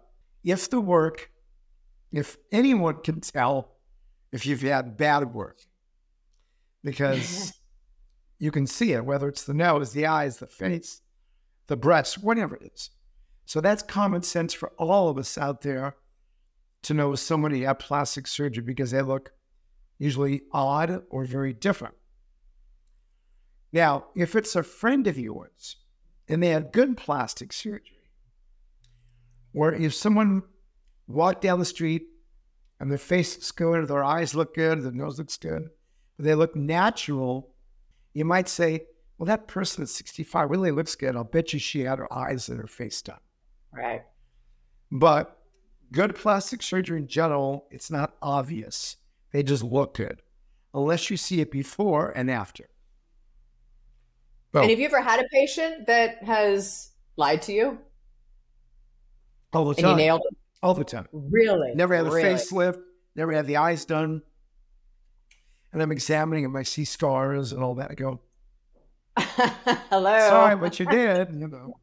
if 0.44 0.70
the 0.70 0.80
work, 0.80 1.30
if 2.12 2.38
anyone 2.52 3.02
can 3.04 3.22
tell 3.22 3.76
if 4.32 4.46
you've 4.46 4.62
had 4.62 4.98
bad 4.98 5.34
work, 5.34 5.60
because 6.86 7.52
you 8.38 8.52
can 8.52 8.68
see 8.68 8.94
it, 8.94 9.04
whether 9.04 9.28
it's 9.28 9.44
the 9.44 9.54
nose, 9.54 9.92
the 9.92 10.06
eyes, 10.06 10.38
the 10.38 10.48
face, 10.48 11.02
the 11.68 11.76
breasts, 11.76 12.18
whatever 12.18 12.56
it 12.56 12.72
is. 12.74 12.92
So 13.46 13.60
that's 13.60 13.84
common 13.84 14.22
sense 14.22 14.54
for 14.54 14.70
all 14.78 15.10
of 15.10 15.18
us 15.18 15.38
out 15.38 15.62
there 15.62 15.96
to 16.84 16.94
know 16.94 17.16
somebody 17.16 17.64
had 17.64 17.80
plastic 17.80 18.28
surgery 18.28 18.64
because 18.64 18.92
they 18.92 19.02
look 19.02 19.32
usually 19.98 20.44
odd 20.52 21.04
or 21.10 21.26
very 21.26 21.54
different. 21.54 21.96
Now, 23.74 24.06
if 24.16 24.36
it's 24.36 24.56
a 24.56 24.64
friend 24.64 25.08
of 25.08 25.18
yours 25.18 25.78
and 26.28 26.42
they 26.42 26.50
had 26.50 26.72
good 26.72 26.98
plastic 26.98 27.52
surgery, 27.52 28.12
or 29.54 29.74
if 29.74 29.96
someone 29.96 30.44
walked 31.08 31.42
down 31.42 31.60
the 31.60 31.66
street 31.66 32.04
and 32.80 32.92
their 32.92 33.00
face 33.00 33.36
looks 33.36 33.52
good, 33.52 33.88
their 33.88 34.04
eyes 34.04 34.36
look 34.36 34.54
good, 34.54 34.84
their 34.84 34.92
nose 34.92 35.18
looks 35.18 35.38
good, 35.38 35.70
they 36.18 36.36
look 36.36 36.56
natural, 36.56 37.54
you 38.14 38.26
might 38.26 38.48
say, 38.48 38.86
well, 39.18 39.26
that 39.28 39.48
person 39.48 39.84
at 39.84 39.90
65 39.90 40.50
really 40.50 40.72
looks 40.72 40.96
good. 40.96 41.16
I'll 41.16 41.24
bet 41.24 41.54
you 41.54 41.60
she 41.60 41.82
had 41.82 42.00
her 42.00 42.12
eyes 42.12 42.50
and 42.50 42.60
her 42.60 42.68
face 42.68 43.02
done. 43.02 43.20
Right. 43.72 44.04
But 44.92 45.38
good 45.92 46.16
plastic 46.16 46.62
surgery 46.62 47.00
in 47.00 47.08
general, 47.08 47.68
it's 47.72 47.92
not 47.92 48.16
obvious. 48.22 48.98
They 49.32 49.44
just 49.44 49.64
look 49.64 49.96
good, 49.96 50.22
unless 50.74 51.10
you 51.10 51.18
see 51.18 51.42
it 51.42 51.52
before 51.52 52.12
and 52.12 52.32
after. 52.32 52.66
Oh. 54.54 54.62
And 54.62 54.70
have 54.70 54.80
you 54.80 54.86
ever 54.86 55.02
had 55.02 55.20
a 55.20 55.28
patient 55.32 55.88
that 55.88 56.24
has 56.24 56.92
lied 57.18 57.42
to 57.44 57.54
you? 57.54 57.78
All 59.54 59.66
the 59.66 59.76
time. 59.76 59.92
And 59.92 60.00
you 60.00 60.06
nailed 60.06 60.22
it? 60.30 60.38
All 60.64 60.74
the 60.74 60.86
time. 60.86 61.08
Really? 61.12 61.74
Never 61.76 61.96
had 61.96 62.08
a 62.08 62.12
really? 62.12 62.24
facelift, 62.24 62.80
never 63.16 63.34
had 63.34 63.48
the 63.48 63.58
eyes 63.58 63.86
done. 63.86 64.22
And 65.76 65.82
I'm 65.82 65.92
examining 65.92 66.44
them, 66.44 66.56
I 66.56 66.64
see 66.64 66.86
scars 66.86 67.52
and 67.52 67.62
all 67.62 67.76
that. 67.76 67.92
I 67.92 67.96
go, 67.96 68.22
Hello. 69.18 70.20
Sorry, 70.20 70.56
but 70.56 70.80
you 70.80 70.86
did. 70.86 71.34
You 71.34 71.50
know. 71.50 71.74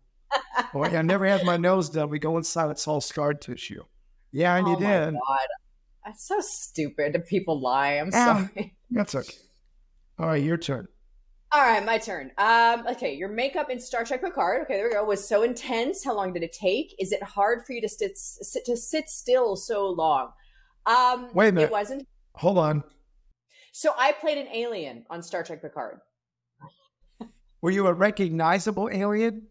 well, 0.73 0.97
I 0.97 1.03
never 1.03 1.27
had 1.27 1.45
my 1.45 1.59
nose 1.59 1.91
done. 1.91 2.09
We 2.09 2.19
go 2.19 2.39
inside, 2.39 2.71
it's 2.71 2.89
all 2.89 3.03
scar 3.03 3.35
tissue. 3.35 3.85
Yeah, 4.31 4.57
and 4.57 4.67
oh 4.67 4.71
you 4.71 4.77
did. 4.79 5.13
God. 5.13 5.49
That's 6.07 6.27
so 6.27 6.41
stupid. 6.41 7.23
People 7.29 7.61
lie. 7.61 7.97
I'm 7.97 8.11
sorry. 8.11 8.75
That's 8.91 9.15
okay. 9.15 9.35
All 10.19 10.29
right, 10.29 10.43
your 10.43 10.57
turn. 10.57 10.89
All 11.53 11.61
right, 11.61 11.85
my 11.85 11.99
turn. 11.99 12.31
Um, 12.39 12.87
okay, 12.93 13.15
your 13.15 13.29
makeup 13.29 13.69
in 13.69 13.79
Star 13.79 14.07
Trek 14.07 14.23
Picard. 14.23 14.63
Okay, 14.63 14.77
there 14.77 14.89
we 14.89 14.95
go. 14.95 15.05
Was 15.05 15.29
so 15.29 15.43
intense. 15.43 16.03
How 16.03 16.17
long 16.17 16.33
did 16.33 16.43
it 16.43 16.55
take? 16.55 16.95
Is 16.99 17.13
it 17.13 17.23
hard 17.23 17.67
for 17.67 17.75
you 17.75 17.83
to 17.83 17.91
sit, 17.91 18.17
sit 18.17 18.65
to 18.65 18.75
sit 18.75 19.11
still 19.11 19.55
so 19.55 19.87
long? 19.87 20.31
Um, 20.87 21.29
Wait 21.35 21.49
a 21.49 21.53
minute. 21.53 21.67
It 21.67 21.73
wasn't. 21.73 22.09
Hold 22.37 22.57
on. 22.57 22.85
So 23.73 23.95
I 23.99 24.13
played 24.13 24.37
an 24.37 24.49
alien 24.53 25.07
on 25.09 25.23
Star 25.23 25.43
Trek 25.43 25.63
Picard. 25.63 26.01
Were 27.63 27.71
you 27.71 27.87
a 27.87 27.93
recognizable 27.93 28.91
alien? 28.93 29.47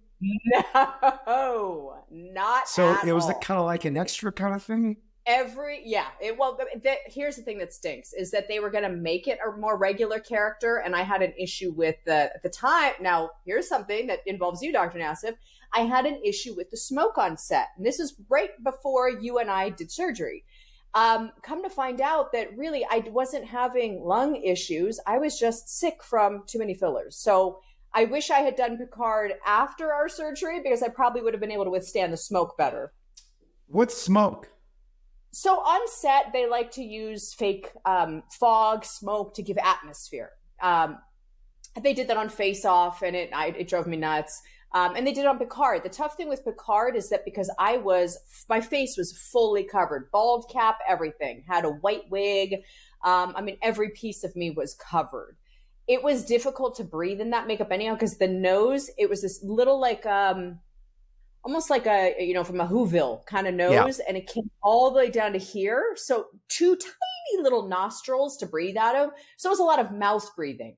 No, 1.28 2.04
not. 2.12 2.68
So 2.68 2.96
it 3.06 3.14
was 3.14 3.26
kind 3.42 3.60
of 3.60 3.66
like 3.66 3.86
an 3.86 3.98
extra 3.98 4.32
kind 4.32 4.54
of 4.54 4.62
thing. 4.62 4.98
Every 5.26 5.82
yeah, 5.86 6.08
it 6.20 6.38
well. 6.38 6.58
The, 6.58 6.96
here's 7.06 7.36
the 7.36 7.44
thing 7.44 7.60
that 7.60 7.74
stinks 7.74 8.12
is 8.14 8.32
that 8.32 8.48
they 8.48 8.60
were 8.60 8.72
going 8.72 8.84
to 8.84 8.90
make 8.90 9.28
it 9.28 9.40
a 9.46 9.58
more 9.58 9.78
regular 9.78 10.20
character, 10.20 10.78
and 10.78 10.96
I 10.96 11.04
had 11.04 11.22
an 11.22 11.34
issue 11.40 11.72
with 11.72 11.96
the 12.06 12.32
at 12.36 12.44
the 12.44 12.50
time. 12.50 12.94
Now 13.02 13.30
here's 13.46 13.68
something 13.68 14.08
that 14.08 14.20
involves 14.26 14.62
you, 14.62 14.72
Doctor 14.72 15.00
Nassif. 15.00 15.36
I 15.74 15.82
had 15.82 16.06
an 16.06 16.20
issue 16.24 16.54
with 16.56 16.70
the 16.70 16.78
smoke 16.78 17.18
on 17.18 17.38
set, 17.38 17.68
and 17.78 17.86
this 17.86 18.00
is 18.00 18.16
right 18.30 18.52
before 18.64 19.10
you 19.10 19.38
and 19.38 19.50
I 19.50 19.70
did 19.70 19.92
surgery. 19.92 20.44
Um, 20.94 21.32
come 21.42 21.64
to 21.64 21.70
find 21.70 22.02
out 22.02 22.34
that 22.34 22.58
really 22.58 22.86
I 22.90 23.04
wasn't 23.08 23.46
having 23.46 24.04
lung 24.04 24.36
issues. 24.36 25.00
I 25.08 25.20
was 25.20 25.40
just 25.40 25.70
sick 25.70 26.04
from 26.04 26.44
too 26.48 26.60
many 26.60 26.74
fillers. 26.74 27.18
So 27.18 27.60
I 27.94 28.06
wish 28.06 28.30
I 28.30 28.40
had 28.40 28.56
done 28.56 28.78
Picard 28.78 29.34
after 29.46 29.92
our 29.92 30.10
surgery 30.10 30.62
because 30.62 30.84
I 30.84 30.90
probably 30.90 31.22
would 31.22 31.34
have 31.34 31.42
been 31.42 31.52
able 31.52 31.66
to 31.66 31.72
withstand 31.72 32.12
the 32.12 32.18
smoke 32.18 32.58
better. 32.58 32.94
What 33.68 33.92
smoke? 33.92 34.50
So 35.32 35.60
on 35.60 35.88
set, 35.88 36.34
they 36.34 36.48
like 36.48 36.72
to 36.72 36.84
use 36.84 37.34
fake 37.34 37.72
um, 37.86 38.24
fog, 38.38 38.84
smoke 38.84 39.34
to 39.36 39.42
give 39.42 39.58
atmosphere. 39.58 40.32
Um, 40.62 40.98
they 41.82 41.94
did 41.94 42.10
that 42.10 42.18
on 42.18 42.28
Face 42.28 42.66
Off, 42.66 43.02
and 43.02 43.16
it 43.16 43.30
I, 43.34 43.48
it 43.48 43.70
drove 43.70 43.88
me 43.88 43.96
nuts. 43.96 44.42
Um, 44.74 44.96
and 44.96 45.06
they 45.06 45.12
did 45.12 45.22
it 45.22 45.28
on 45.28 45.38
Picard. 45.38 45.84
The 45.84 45.90
tough 45.90 46.16
thing 46.16 46.30
with 46.30 46.46
Picard 46.46 46.96
is 46.96 47.10
that 47.10 47.26
because 47.26 47.54
I 47.60 47.78
was 47.78 48.18
my 48.50 48.62
face 48.62 48.96
was 48.98 49.12
fully 49.12 49.64
covered, 49.64 50.10
bald 50.12 50.50
cap, 50.52 50.80
everything, 50.88 51.44
had 51.48 51.66
a 51.66 51.70
white 51.70 52.10
wig. 52.10 52.56
Um, 53.04 53.34
I 53.36 53.42
mean, 53.42 53.58
every 53.62 53.90
piece 53.90 54.24
of 54.24 54.36
me 54.36 54.52
was 54.52 54.76
covered 54.76 55.38
it 55.88 56.04
was 56.04 56.24
difficult 56.24 56.76
to 56.76 56.84
breathe 56.84 57.20
in 57.20 57.32
that 57.32 57.48
makeup 57.48 57.70
anyhow 57.72 57.94
because 57.94 58.18
the 58.18 58.28
nose 58.28 58.90
it 58.98 59.10
was 59.10 59.22
this 59.22 59.44
little 59.44 59.80
like 59.80 60.06
um 60.06 60.60
almost 61.44 61.70
like 61.70 61.86
a 61.88 62.16
you 62.20 62.34
know 62.34 62.44
from 62.44 62.62
a 62.62 62.68
whoville 62.68 63.26
kind 63.26 63.48
of 63.48 63.54
nose 63.54 64.00
yeah. 64.00 64.06
and 64.08 64.18
it 64.18 64.28
came 64.28 64.50
all 64.62 64.92
the 64.92 64.98
way 64.98 65.10
down 65.10 65.34
to 65.34 65.40
here 65.40 65.94
so 65.96 66.28
two 66.50 66.76
tiny 66.76 67.44
little 67.44 67.68
nostrils 67.68 68.38
to 68.38 68.46
breathe 68.46 68.78
out 68.78 68.96
of 68.96 69.10
so 69.38 69.50
it 69.50 69.52
was 69.52 69.60
a 69.60 69.64
lot 69.64 69.80
of 69.80 69.92
mouth 69.92 70.30
breathing 70.36 70.76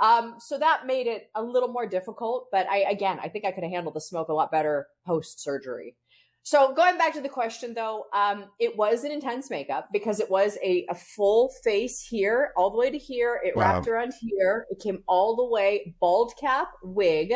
um, 0.00 0.36
so 0.38 0.58
that 0.58 0.86
made 0.86 1.06
it 1.06 1.30
a 1.34 1.42
little 1.42 1.68
more 1.68 1.86
difficult 1.86 2.46
but 2.50 2.68
i 2.68 2.78
again 2.90 3.18
i 3.22 3.28
think 3.28 3.44
i 3.44 3.52
could 3.52 3.64
have 3.64 3.72
handled 3.72 3.94
the 3.94 4.00
smoke 4.00 4.28
a 4.28 4.32
lot 4.32 4.50
better 4.50 4.86
post 5.06 5.42
surgery 5.42 5.94
so 6.42 6.72
going 6.74 6.96
back 6.96 7.12
to 7.14 7.20
the 7.20 7.28
question 7.28 7.74
though, 7.74 8.06
um, 8.14 8.46
it 8.58 8.76
was 8.76 9.04
an 9.04 9.12
intense 9.12 9.50
makeup 9.50 9.88
because 9.92 10.20
it 10.20 10.30
was 10.30 10.56
a, 10.64 10.86
a 10.88 10.94
full 10.94 11.52
face 11.62 12.00
here, 12.00 12.52
all 12.56 12.70
the 12.70 12.78
way 12.78 12.90
to 12.90 12.98
here. 12.98 13.40
It 13.44 13.54
wow. 13.54 13.74
wrapped 13.74 13.88
around 13.88 14.14
here. 14.20 14.66
It 14.70 14.80
came 14.82 15.02
all 15.06 15.36
the 15.36 15.44
way, 15.44 15.94
bald 16.00 16.32
cap, 16.40 16.68
wig. 16.82 17.32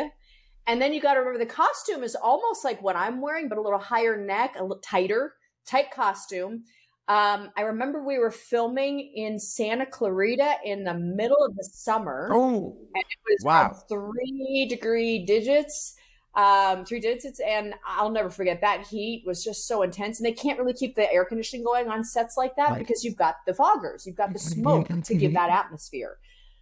And 0.67 0.81
then 0.81 0.91
you 0.91 0.99
got 0.99 1.13
to 1.13 1.19
remember 1.19 1.37
the 1.37 1.45
costume 1.45 2.03
is 2.03 2.15
almost 2.15 2.65
like 2.65 2.81
what 2.81 2.95
I'm 2.95 3.21
wearing, 3.21 3.47
but 3.47 3.59
a 3.59 3.61
little 3.61 3.79
higher 3.79 4.17
neck, 4.17 4.55
a 4.57 4.63
little 4.63 4.79
tighter, 4.79 5.33
tight 5.67 5.91
costume. 5.91 6.63
Um, 7.07 7.51
I 7.55 7.61
remember 7.61 8.03
we 8.03 8.17
were 8.17 8.31
filming 8.31 8.99
in 8.99 9.37
Santa 9.37 9.85
Clarita 9.85 10.55
in 10.65 10.83
the 10.83 10.95
middle 10.95 11.43
of 11.45 11.55
the 11.55 11.63
summer. 11.63 12.29
Oh, 12.31 12.75
and 12.95 13.03
it 13.03 13.19
was 13.25 13.43
wow. 13.43 13.77
three 13.87 14.65
degree 14.67 15.23
digits 15.23 15.95
um, 16.35 16.83
three 16.83 16.99
digits, 16.99 17.39
and 17.39 17.75
I'll 17.87 18.09
never 18.09 18.29
forget 18.29 18.59
that 18.61 18.85
heat 18.85 19.23
was 19.25 19.43
just 19.43 19.67
so 19.67 19.83
intense, 19.83 20.19
and 20.19 20.25
they 20.25 20.33
can't 20.33 20.59
really 20.59 20.73
keep 20.73 20.95
the 20.95 21.11
air 21.11 21.23
conditioning 21.23 21.63
going 21.63 21.87
on 21.87 22.03
sets 22.03 22.35
like 22.35 22.55
that 22.57 22.71
right. 22.71 22.79
because 22.79 23.03
you've 23.03 23.15
got 23.15 23.37
the 23.47 23.53
foggers, 23.53 24.05
you've 24.05 24.17
got 24.17 24.33
the 24.33 24.39
smoke 24.39 24.87
to 25.03 25.15
give 25.15 25.33
that 25.33 25.49
atmosphere. 25.49 26.17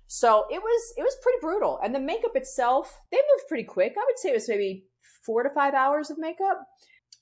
So 0.08 0.46
it 0.52 0.62
was 0.62 0.94
it 0.98 1.02
was 1.02 1.16
pretty 1.24 1.40
brutal, 1.42 1.80
and 1.84 1.94
the 1.94 2.00
makeup 2.00 2.36
itself 2.36 3.02
they 3.12 3.18
moved 3.18 3.48
pretty 3.48 3.64
quick. 3.64 3.96
I 3.98 4.04
would 4.06 4.20
say 4.20 4.30
it 4.30 4.34
was 4.34 4.48
maybe 4.48 4.86
four 5.26 5.42
to 5.42 5.50
five 5.50 5.74
hours 5.74 6.12
of 6.12 6.20
makeup. 6.20 6.68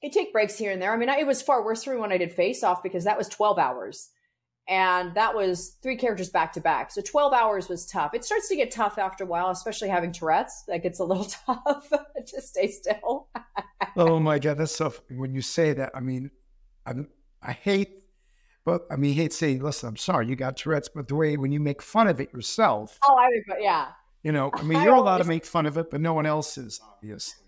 They 0.02 0.10
take 0.10 0.34
breaks 0.34 0.58
here 0.58 0.72
and 0.72 0.82
there. 0.82 0.94
I 0.94 0.98
mean, 0.98 1.10
it 1.10 1.28
was 1.28 1.42
far 1.42 1.64
worse 1.64 1.84
for 1.84 1.94
me 1.94 2.00
when 2.00 2.12
I 2.12 2.18
did 2.18 2.32
Face 2.32 2.64
Off 2.64 2.84
because 2.84 3.04
that 3.04 3.18
was 3.18 3.28
twelve 3.28 3.58
hours 3.60 4.10
and 4.68 5.14
that 5.16 5.36
was 5.36 5.78
three 5.82 5.98
characters 5.98 6.30
back 6.30 6.54
to 6.54 6.62
back. 6.62 6.92
So 6.92 7.02
12 7.02 7.34
hours 7.34 7.68
was 7.68 7.86
tough. 7.86 8.14
It 8.14 8.24
starts 8.24 8.48
to 8.50 8.56
get 8.56 8.72
tough 8.72 8.98
after 8.98 9.24
a 9.24 9.28
while, 9.28 9.50
especially 9.50 9.90
having 9.90 10.12
Tourette's. 10.12 10.64
That 10.68 10.84
gets 10.84 11.00
a 11.00 11.04
little 11.04 11.26
tough 11.46 11.90
to 12.28 12.42
stay 12.42 12.68
still. 12.68 13.28
oh 13.98 14.20
my 14.20 14.40
god, 14.40 14.58
that's 14.58 14.76
so. 14.76 14.94
When 15.10 15.34
you 15.34 15.42
say 15.42 15.74
that, 15.74 15.92
I 15.94 16.00
mean, 16.00 16.32
I 16.86 16.94
I 17.42 17.52
hate, 17.52 18.04
but 18.64 18.84
I 18.92 18.96
mean, 18.96 19.12
I 19.12 19.16
hate 19.16 19.34
saying, 19.34 19.62
listen, 19.62 19.90
I'm 19.90 19.98
sorry, 19.98 20.28
you 20.28 20.36
got 20.36 20.58
Tourette's, 20.58 20.90
but 20.90 21.08
the 21.08 21.16
way 21.16 21.36
when 21.38 21.52
you 21.52 21.60
make 21.60 21.82
fun 21.82 22.08
of 22.08 22.22
it 22.22 22.32
yourself. 22.32 22.98
Oh, 23.08 23.18
I 23.18 23.30
yeah. 23.60 23.88
You 24.24 24.32
know, 24.32 24.52
I 24.54 24.62
mean, 24.62 24.84
you're 24.84 24.94
allowed 24.94 25.18
to 25.18 25.24
make 25.24 25.46
fun 25.46 25.66
of 25.66 25.78
it, 25.78 25.90
but 25.90 26.00
no 26.00 26.14
one 26.14 26.28
else 26.28 26.56
is, 26.56 26.80
obviously. 26.82 27.44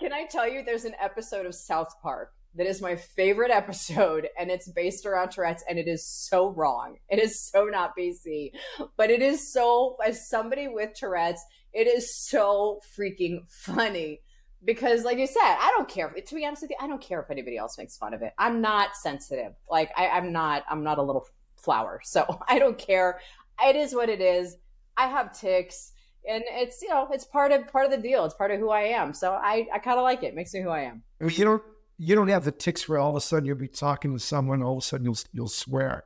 Can 0.00 0.12
I 0.12 0.24
tell 0.24 0.48
you, 0.48 0.62
there's 0.64 0.84
an 0.84 0.96
episode 1.00 1.46
of 1.46 1.54
South 1.54 1.94
Park 2.02 2.32
that 2.56 2.66
is 2.66 2.82
my 2.82 2.96
favorite 2.96 3.50
episode 3.50 4.28
and 4.38 4.50
it's 4.50 4.68
based 4.68 5.06
around 5.06 5.30
Tourette's 5.30 5.64
and 5.68 5.78
it 5.78 5.86
is 5.86 6.04
so 6.04 6.48
wrong. 6.48 6.96
It 7.08 7.20
is 7.20 7.40
so 7.40 7.66
not 7.66 7.96
BC, 7.96 8.50
but 8.96 9.10
it 9.10 9.22
is 9.22 9.52
so, 9.52 9.96
as 10.04 10.28
somebody 10.28 10.66
with 10.66 10.94
Tourette's, 10.94 11.44
it 11.72 11.86
is 11.86 12.14
so 12.14 12.80
freaking 12.96 13.48
funny 13.48 14.20
because 14.64 15.04
like 15.04 15.18
you 15.18 15.26
said, 15.26 15.40
I 15.42 15.72
don't 15.76 15.88
care. 15.88 16.10
To 16.10 16.34
be 16.34 16.44
honest 16.44 16.62
with 16.62 16.72
you, 16.72 16.76
I 16.80 16.88
don't 16.88 17.02
care 17.02 17.20
if 17.20 17.30
anybody 17.30 17.56
else 17.56 17.78
makes 17.78 17.96
fun 17.96 18.14
of 18.14 18.22
it. 18.22 18.32
I'm 18.38 18.60
not 18.60 18.96
sensitive. 18.96 19.52
Like 19.70 19.90
I, 19.96 20.08
I'm 20.08 20.32
not, 20.32 20.64
I'm 20.68 20.82
not 20.82 20.98
a 20.98 21.02
little 21.02 21.26
flower. 21.56 22.00
So 22.02 22.40
I 22.48 22.58
don't 22.58 22.78
care. 22.78 23.20
It 23.62 23.76
is 23.76 23.94
what 23.94 24.08
it 24.08 24.20
is. 24.20 24.56
I 24.96 25.06
have 25.06 25.38
tics 25.38 25.92
and 26.28 26.42
it's, 26.48 26.82
you 26.82 26.88
know, 26.88 27.08
it's 27.10 27.24
part 27.24 27.52
of, 27.52 27.66
part 27.68 27.84
of 27.84 27.90
the 27.90 27.98
deal. 27.98 28.24
It's 28.24 28.34
part 28.34 28.50
of 28.50 28.58
who 28.58 28.70
I 28.70 28.82
am. 28.82 29.12
So 29.14 29.32
I, 29.32 29.66
I 29.72 29.78
kind 29.78 29.98
of 29.98 30.02
like 30.02 30.22
it. 30.22 30.28
it. 30.28 30.34
Makes 30.34 30.54
me 30.54 30.62
who 30.62 30.70
I 30.70 30.80
am. 30.80 31.02
You 31.20 31.44
don't, 31.44 31.62
you 31.98 32.14
don't 32.14 32.28
have 32.28 32.44
the 32.44 32.52
tics 32.52 32.88
where 32.88 32.98
all 32.98 33.10
of 33.10 33.16
a 33.16 33.20
sudden 33.20 33.46
you'll 33.46 33.56
be 33.56 33.68
talking 33.68 34.12
to 34.12 34.18
someone, 34.18 34.62
all 34.62 34.72
of 34.72 34.78
a 34.78 34.82
sudden 34.82 35.04
you'll 35.04 35.18
you'll 35.32 35.48
swear. 35.48 36.04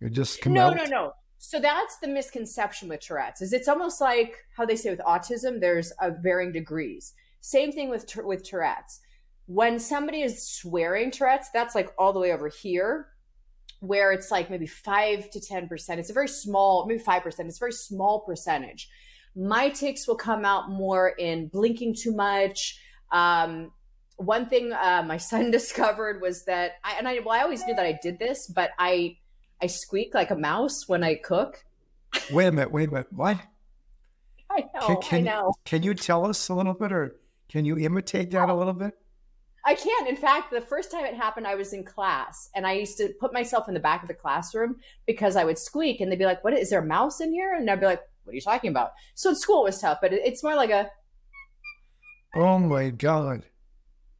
you're 0.00 0.10
just 0.10 0.40
come 0.40 0.52
no, 0.52 0.68
out. 0.68 0.76
no, 0.76 0.84
no. 0.84 1.12
So 1.38 1.60
that's 1.60 1.98
the 1.98 2.08
misconception 2.08 2.88
with 2.88 3.00
Tourette's. 3.00 3.42
Is 3.42 3.52
it's 3.52 3.68
almost 3.68 4.00
like 4.00 4.36
how 4.56 4.64
they 4.64 4.76
say 4.76 4.90
with 4.90 5.00
autism, 5.00 5.60
there's 5.60 5.92
a 6.00 6.10
varying 6.10 6.52
degrees. 6.52 7.14
Same 7.40 7.72
thing 7.72 7.90
with 7.90 8.06
with 8.24 8.44
Tourette's. 8.44 9.00
when 9.46 9.78
somebody 9.78 10.22
is 10.22 10.46
swearing 10.46 11.10
Tourette's, 11.10 11.50
that's 11.52 11.74
like 11.74 11.92
all 11.98 12.12
the 12.12 12.20
way 12.20 12.32
over 12.32 12.48
here, 12.48 13.08
where 13.80 14.12
it's 14.12 14.30
like 14.30 14.50
maybe 14.50 14.66
five 14.66 15.30
to 15.30 15.40
10%. 15.40 15.68
It's 15.98 16.10
a 16.10 16.14
very 16.14 16.28
small, 16.28 16.86
maybe 16.86 17.02
5%. 17.02 17.26
It's 17.26 17.56
a 17.56 17.58
very 17.58 17.72
small 17.72 18.20
percentage. 18.20 18.88
My 19.36 19.68
tics 19.70 20.06
will 20.06 20.16
come 20.16 20.44
out 20.44 20.70
more 20.70 21.08
in 21.08 21.48
blinking 21.48 21.94
too 21.94 22.14
much. 22.14 22.78
Um, 23.10 23.72
one 24.16 24.46
thing 24.48 24.72
uh, 24.72 25.02
my 25.06 25.16
son 25.30 25.50
discovered 25.50 26.20
was 26.20 26.44
that 26.44 26.72
I, 26.84 26.96
and 26.98 27.08
I, 27.08 27.20
well, 27.24 27.38
I 27.38 27.42
always 27.42 27.64
knew 27.66 27.74
that 27.74 27.84
I 27.84 27.98
did 28.02 28.18
this, 28.18 28.46
but 28.46 28.70
I, 28.78 29.16
I 29.62 29.66
squeak 29.66 30.14
like 30.14 30.30
a 30.30 30.36
mouse 30.36 30.88
when 30.88 31.02
I 31.02 31.16
cook. 31.16 31.64
Wait 32.30 32.46
a 32.46 32.52
minute. 32.52 32.70
Wait 32.70 32.88
a 32.88 32.92
minute. 32.92 33.12
What? 33.12 33.38
I 34.50 34.64
know. 34.74 34.86
Can, 34.86 35.02
can, 35.02 35.28
I 35.28 35.32
know. 35.32 35.54
Can 35.64 35.82
you 35.82 35.94
tell 35.94 36.26
us 36.26 36.48
a 36.48 36.54
little 36.54 36.74
bit, 36.74 36.92
or 36.92 37.16
can 37.48 37.64
you 37.64 37.76
imitate 37.78 38.30
that 38.30 38.48
a 38.48 38.54
little 38.54 38.72
bit? 38.72 38.94
I 39.66 39.74
can't. 39.74 40.08
In 40.08 40.16
fact, 40.16 40.50
the 40.50 40.60
first 40.60 40.90
time 40.90 41.04
it 41.06 41.14
happened, 41.14 41.46
I 41.46 41.54
was 41.54 41.72
in 41.72 41.84
class 41.84 42.50
and 42.54 42.66
I 42.66 42.72
used 42.72 42.98
to 42.98 43.14
put 43.18 43.32
myself 43.32 43.66
in 43.66 43.74
the 43.74 43.80
back 43.80 44.02
of 44.02 44.08
the 44.08 44.14
classroom 44.14 44.76
because 45.06 45.36
I 45.36 45.44
would 45.44 45.58
squeak 45.58 46.00
and 46.00 46.12
they'd 46.12 46.18
be 46.18 46.26
like, 46.26 46.44
What 46.44 46.52
is 46.52 46.70
there 46.70 46.80
a 46.80 46.86
mouse 46.86 47.20
in 47.20 47.32
here? 47.32 47.54
And 47.54 47.70
I'd 47.70 47.80
be 47.80 47.86
like, 47.86 48.02
What 48.24 48.32
are 48.32 48.34
you 48.34 48.40
talking 48.40 48.70
about? 48.70 48.92
So 49.14 49.30
at 49.30 49.36
school 49.36 49.62
it 49.62 49.70
was 49.70 49.80
tough, 49.80 49.98
but 50.00 50.12
it's 50.12 50.42
more 50.42 50.54
like 50.54 50.70
a 50.70 50.90
Oh 52.34 52.58
my 52.58 52.90
God. 52.90 53.44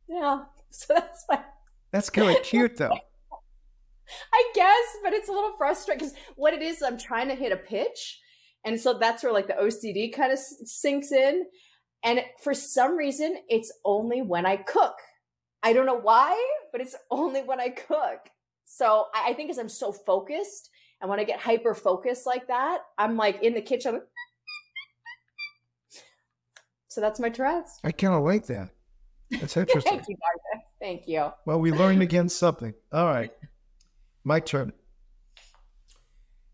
Yeah. 0.08 0.44
So 0.76 0.92
that's 0.92 1.24
my 1.28 1.40
That's 1.92 2.10
kind 2.10 2.36
of 2.36 2.42
cute 2.42 2.76
though. 2.76 2.98
I 4.32 4.50
guess, 4.56 4.96
but 5.04 5.12
it's 5.12 5.28
a 5.28 5.32
little 5.32 5.52
frustrating 5.56 6.08
because 6.08 6.20
what 6.34 6.52
it 6.52 6.62
is, 6.62 6.82
I'm 6.82 6.98
trying 6.98 7.28
to 7.28 7.36
hit 7.36 7.52
a 7.52 7.56
pitch. 7.56 8.20
And 8.64 8.80
so 8.80 8.94
that's 8.94 9.22
where 9.22 9.32
like 9.32 9.46
the 9.46 9.54
OCD 9.54 10.12
kind 10.12 10.32
of 10.32 10.38
sinks 10.38 11.12
in. 11.12 11.44
And 12.02 12.22
for 12.42 12.54
some 12.54 12.96
reason, 12.96 13.36
it's 13.48 13.72
only 13.84 14.20
when 14.20 14.46
I 14.46 14.56
cook. 14.56 14.96
I 15.62 15.72
don't 15.72 15.86
know 15.86 16.00
why, 16.00 16.36
but 16.72 16.80
it's 16.80 16.96
only 17.10 17.42
when 17.42 17.60
I 17.60 17.68
cook. 17.68 18.28
So 18.64 19.06
I, 19.14 19.32
think 19.34 19.50
as 19.50 19.58
I'm 19.58 19.68
so 19.68 19.92
focused 19.92 20.70
and 21.00 21.10
when 21.10 21.20
I 21.20 21.24
get 21.24 21.40
hyper 21.40 21.74
focused 21.74 22.26
like 22.26 22.48
that, 22.48 22.82
I'm 22.98 23.16
like 23.16 23.42
in 23.42 23.54
the 23.54 23.62
kitchen. 23.62 24.02
So 26.88 27.00
that's 27.00 27.18
my 27.18 27.28
Tourette's. 27.28 27.80
I 27.82 27.90
kind 27.90 28.14
of 28.14 28.22
like 28.22 28.46
that. 28.46 28.70
That's 29.28 29.56
interesting. 29.56 29.94
Thank 29.94 30.08
you, 30.08 30.16
Martha. 30.20 30.64
Thank 30.80 31.08
you. 31.08 31.32
Well, 31.44 31.58
we 31.58 31.72
learned 31.72 32.02
again 32.02 32.28
something. 32.28 32.72
All 32.92 33.06
right. 33.06 33.32
My 34.22 34.38
turn. 34.38 34.72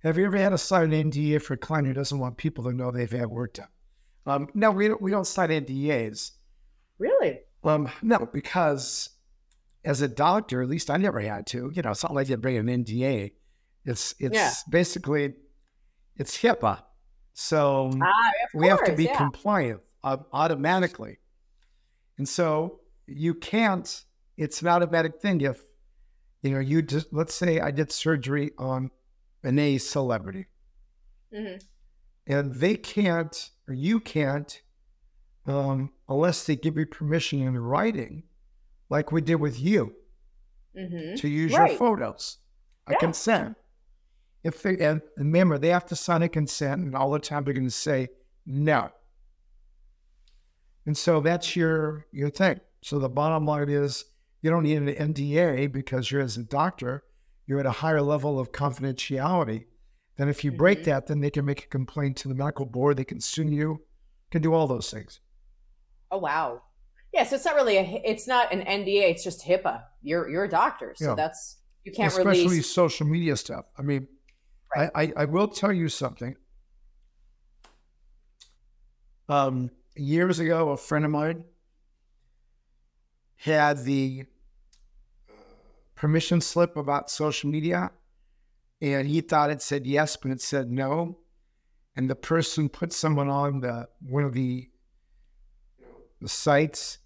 Have 0.02 0.16
you 0.16 0.25
ever 0.25 0.38
had 0.38 0.49
to 0.49 0.56
sign 0.56 0.94
an 0.94 1.11
NDA 1.11 1.42
for 1.42 1.52
a 1.52 1.59
client 1.59 1.88
who 1.88 1.92
doesn't 1.92 2.18
want 2.18 2.38
people 2.38 2.64
to 2.64 2.73
know 2.73 2.90
they've 2.90 3.11
had 3.11 3.26
work 3.26 3.52
done? 3.52 3.68
Um, 4.25 4.49
no, 4.54 4.70
we 4.70 4.88
don't, 4.88 5.02
we 5.02 5.11
don't 5.11 5.26
sign 5.26 5.50
NDAs. 5.50 6.30
Really? 6.99 7.40
Um, 7.62 7.90
no, 8.00 8.26
because 8.32 9.11
as 9.85 10.00
a 10.00 10.09
doctor, 10.09 10.62
at 10.62 10.68
least 10.68 10.90
I 10.90 10.97
never 10.97 11.20
had 11.20 11.47
to. 11.49 11.70
You 11.75 11.82
know, 11.82 11.90
it's 11.90 12.02
not 12.02 12.14
like 12.14 12.28
you 12.28 12.37
bring 12.38 12.56
an 12.56 12.66
NDA. 12.66 13.32
It's 13.90 14.14
it's 14.18 14.35
yeah. 14.35 14.52
basically 14.68 15.35
it's 16.16 16.37
HIPAA, 16.38 16.82
so 17.32 17.90
ah, 18.02 18.12
we 18.54 18.68
course, 18.68 18.80
have 18.80 18.88
to 18.88 18.97
be 18.97 19.04
yeah. 19.04 19.16
compliant 19.16 19.80
uh, 20.04 20.18
automatically, 20.32 21.18
and 22.18 22.28
so 22.28 22.80
you 23.06 23.35
can't. 23.35 24.04
It's 24.37 24.62
an 24.62 24.68
automatic 24.68 25.20
thing 25.20 25.40
if 25.40 25.61
you 26.42 26.52
know 26.52 26.61
you 26.61 26.82
just 26.82 27.12
let's 27.12 27.35
say 27.35 27.61
I 27.61 27.70
did 27.70 27.90
surgery 27.90 28.52
on 28.59 28.90
an 29.42 29.59
A 29.59 29.78
celebrity, 29.78 30.47
mm-hmm. 31.35 31.56
and 32.26 32.54
they 32.54 32.76
can't 32.76 33.50
or 33.66 33.75
you 33.75 34.00
can't 34.00 34.62
um, 35.47 35.90
unless 36.09 36.44
they 36.44 36.56
give 36.56 36.76
you 36.76 36.87
permission 36.87 37.42
in 37.42 37.59
writing, 37.59 38.25
like 38.88 39.12
we 39.12 39.20
did 39.20 39.37
with 39.37 39.59
you, 39.59 39.94
mm-hmm. 40.76 41.16
to 41.16 41.28
use 41.28 41.52
right. 41.52 41.70
your 41.70 41.78
photos, 41.78 42.38
a 42.87 42.92
yeah. 42.92 42.99
consent. 42.99 43.56
If 44.42 44.62
they 44.62 44.79
and 44.79 45.03
remember, 45.16 45.59
they 45.59 45.68
have 45.68 45.87
to 45.87 45.96
sign 45.96 46.22
a 46.22 46.29
consent, 46.29 46.83
and 46.83 46.94
all 46.94 47.11
the 47.11 47.18
time 47.18 47.44
they're 47.44 47.55
going 47.55 47.66
to 47.66 47.70
say 47.70 48.09
no. 48.46 48.90
And 50.87 50.96
so 50.96 51.20
that's 51.20 51.55
your 51.55 52.07
your 52.12 52.31
thing. 52.31 52.61
So 52.83 52.98
the 52.98 53.09
bottom 53.09 53.44
line 53.44 53.68
is 53.68 54.07
you 54.40 54.50
don't 54.50 54.62
need 54.62 54.79
an 54.79 55.12
NDA 55.14 55.70
because 55.70 56.11
you're 56.11 56.22
as 56.22 56.37
a 56.37 56.42
doctor, 56.42 57.05
you're 57.46 57.61
at 57.61 57.66
a 57.66 57.70
higher 57.70 58.00
level 58.00 58.40
of 58.40 58.53
confidentiality. 58.53 59.66
Then 60.16 60.29
if 60.29 60.44
you 60.44 60.53
break 60.53 60.81
mm-hmm. 60.81 60.90
that, 60.90 61.07
then 61.07 61.20
they 61.20 61.31
can 61.31 61.44
make 61.44 61.64
a 61.64 61.68
complaint 61.68 62.16
to 62.18 62.29
the 62.29 62.35
medical 62.35 62.66
board. 62.66 62.96
They 62.96 63.05
can 63.05 63.20
sue 63.20 63.44
you, 63.44 63.83
can 64.31 64.42
do 64.42 64.55
all 64.55 64.66
those 64.66 64.90
things. 64.90 65.20
Oh 66.11 66.18
wow. 66.18 66.62
Yeah, 67.12 67.24
so 67.24 67.37
it's 67.37 67.44
not 67.44 67.57
really 67.57 67.76
a 67.76 68.03
it's 68.05 68.26
not 68.26 68.53
an 68.53 68.61
NDA, 68.61 69.11
it's 69.11 69.24
just 69.24 69.44
HIPAA. 69.44 69.83
You're 70.03 70.29
you're 70.29 70.44
a 70.44 70.48
doctor, 70.48 70.94
so 70.96 71.11
yeah. 71.11 71.14
that's 71.14 71.59
you 71.85 71.92
can't 71.92 72.12
really 72.12 72.22
especially 72.22 72.50
release... 72.50 72.70
social 72.70 73.07
media 73.07 73.37
stuff. 73.37 73.64
I 73.79 73.83
mean, 73.83 74.07
right. 74.76 74.90
I, 74.94 75.02
I, 75.02 75.12
I 75.16 75.24
will 75.24 75.48
tell 75.48 75.72
you 75.72 75.88
something. 75.88 76.37
Um, 79.28 79.70
years 79.96 80.38
ago, 80.40 80.70
a 80.70 80.76
friend 80.76 81.04
of 81.04 81.11
mine 81.11 81.44
had 83.37 83.85
the 83.85 84.24
permission 85.94 86.40
slip 86.40 86.76
about 86.76 87.11
social 87.11 87.50
media, 87.50 87.90
and 88.80 89.06
he 89.06 89.20
thought 89.20 89.50
it 89.50 89.62
said 89.62 89.87
yes, 89.87 90.16
but 90.16 90.30
it 90.30 90.40
said 90.40 90.70
no. 90.70 91.18
And 91.96 92.09
the 92.09 92.14
person 92.14 92.68
put 92.68 92.92
someone 92.92 93.28
on 93.28 93.61
the 93.61 93.88
one 94.00 94.24
of 94.24 94.33
the 94.33 94.70
the 96.20 96.28
sites, 96.28 96.98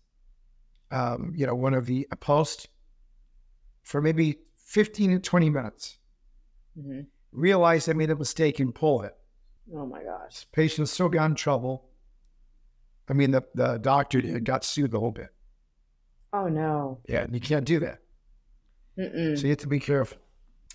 um, 0.90 1.33
you 1.37 1.46
know, 1.46 1.55
one 1.55 1.74
of 1.74 1.87
the 1.87 2.07
posts 2.20 2.68
for 3.83 4.00
maybe 4.00 4.38
15 4.64 5.11
to 5.12 5.18
20 5.18 5.50
minutes. 5.50 5.98
Mm-hmm. 6.79 7.03
Realized 7.35 7.90
I 7.90 7.92
made 7.94 8.11
a 8.11 8.16
mistake 8.16 8.61
and 8.61 8.75
pull 8.75 9.03
it. 9.03 9.14
Oh 9.75 9.85
my 9.85 10.03
gosh. 10.03 10.47
Patient 10.53 10.88
still 10.88 11.09
got 11.09 11.27
in 11.27 11.35
trouble. 11.35 11.90
I 13.09 13.12
mean, 13.12 13.33
the, 13.33 13.42
the 13.55 13.79
doctor 13.79 14.20
got 14.40 14.64
sued 14.64 14.92
a 14.92 14.97
little 14.97 15.11
bit. 15.11 15.29
Oh 16.33 16.49
no. 16.49 17.01
Yeah, 17.09 17.23
and 17.23 17.35
you 17.35 17.40
can't 17.40 17.64
do 17.64 17.81
that. 17.81 17.99
Mm-mm. 18.99 19.37
So 19.37 19.42
you 19.42 19.51
have 19.51 19.59
to 19.59 19.66
be 19.66 19.81
careful. 19.81 20.18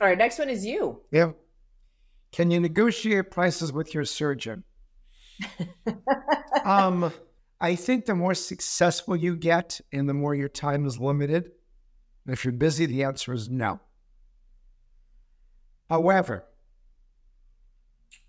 All 0.02 0.08
right, 0.08 0.17
next 0.17 0.38
one 0.38 0.50
is 0.50 0.65
you. 0.65 1.02
Yeah. 1.12 1.32
Can 2.32 2.52
you 2.52 2.60
negotiate 2.60 3.32
prices 3.32 3.74
with 3.74 3.93
your 3.93 4.06
surgeon? 4.06 4.63
um, 6.65 7.12
I 7.62 7.76
think 7.76 8.06
the 8.06 8.15
more 8.15 8.34
successful 8.34 9.15
you 9.15 9.36
get 9.36 9.82
and 9.91 10.08
the 10.08 10.13
more 10.13 10.36
your 10.36 10.50
time 10.50 10.86
is 10.86 11.00
limited, 11.00 11.52
if 12.28 12.45
you're 12.45 12.52
busy, 12.52 12.86
the 12.86 13.04
answer 13.04 13.34
is 13.34 13.50
no. 13.50 13.80
However, 15.89 16.45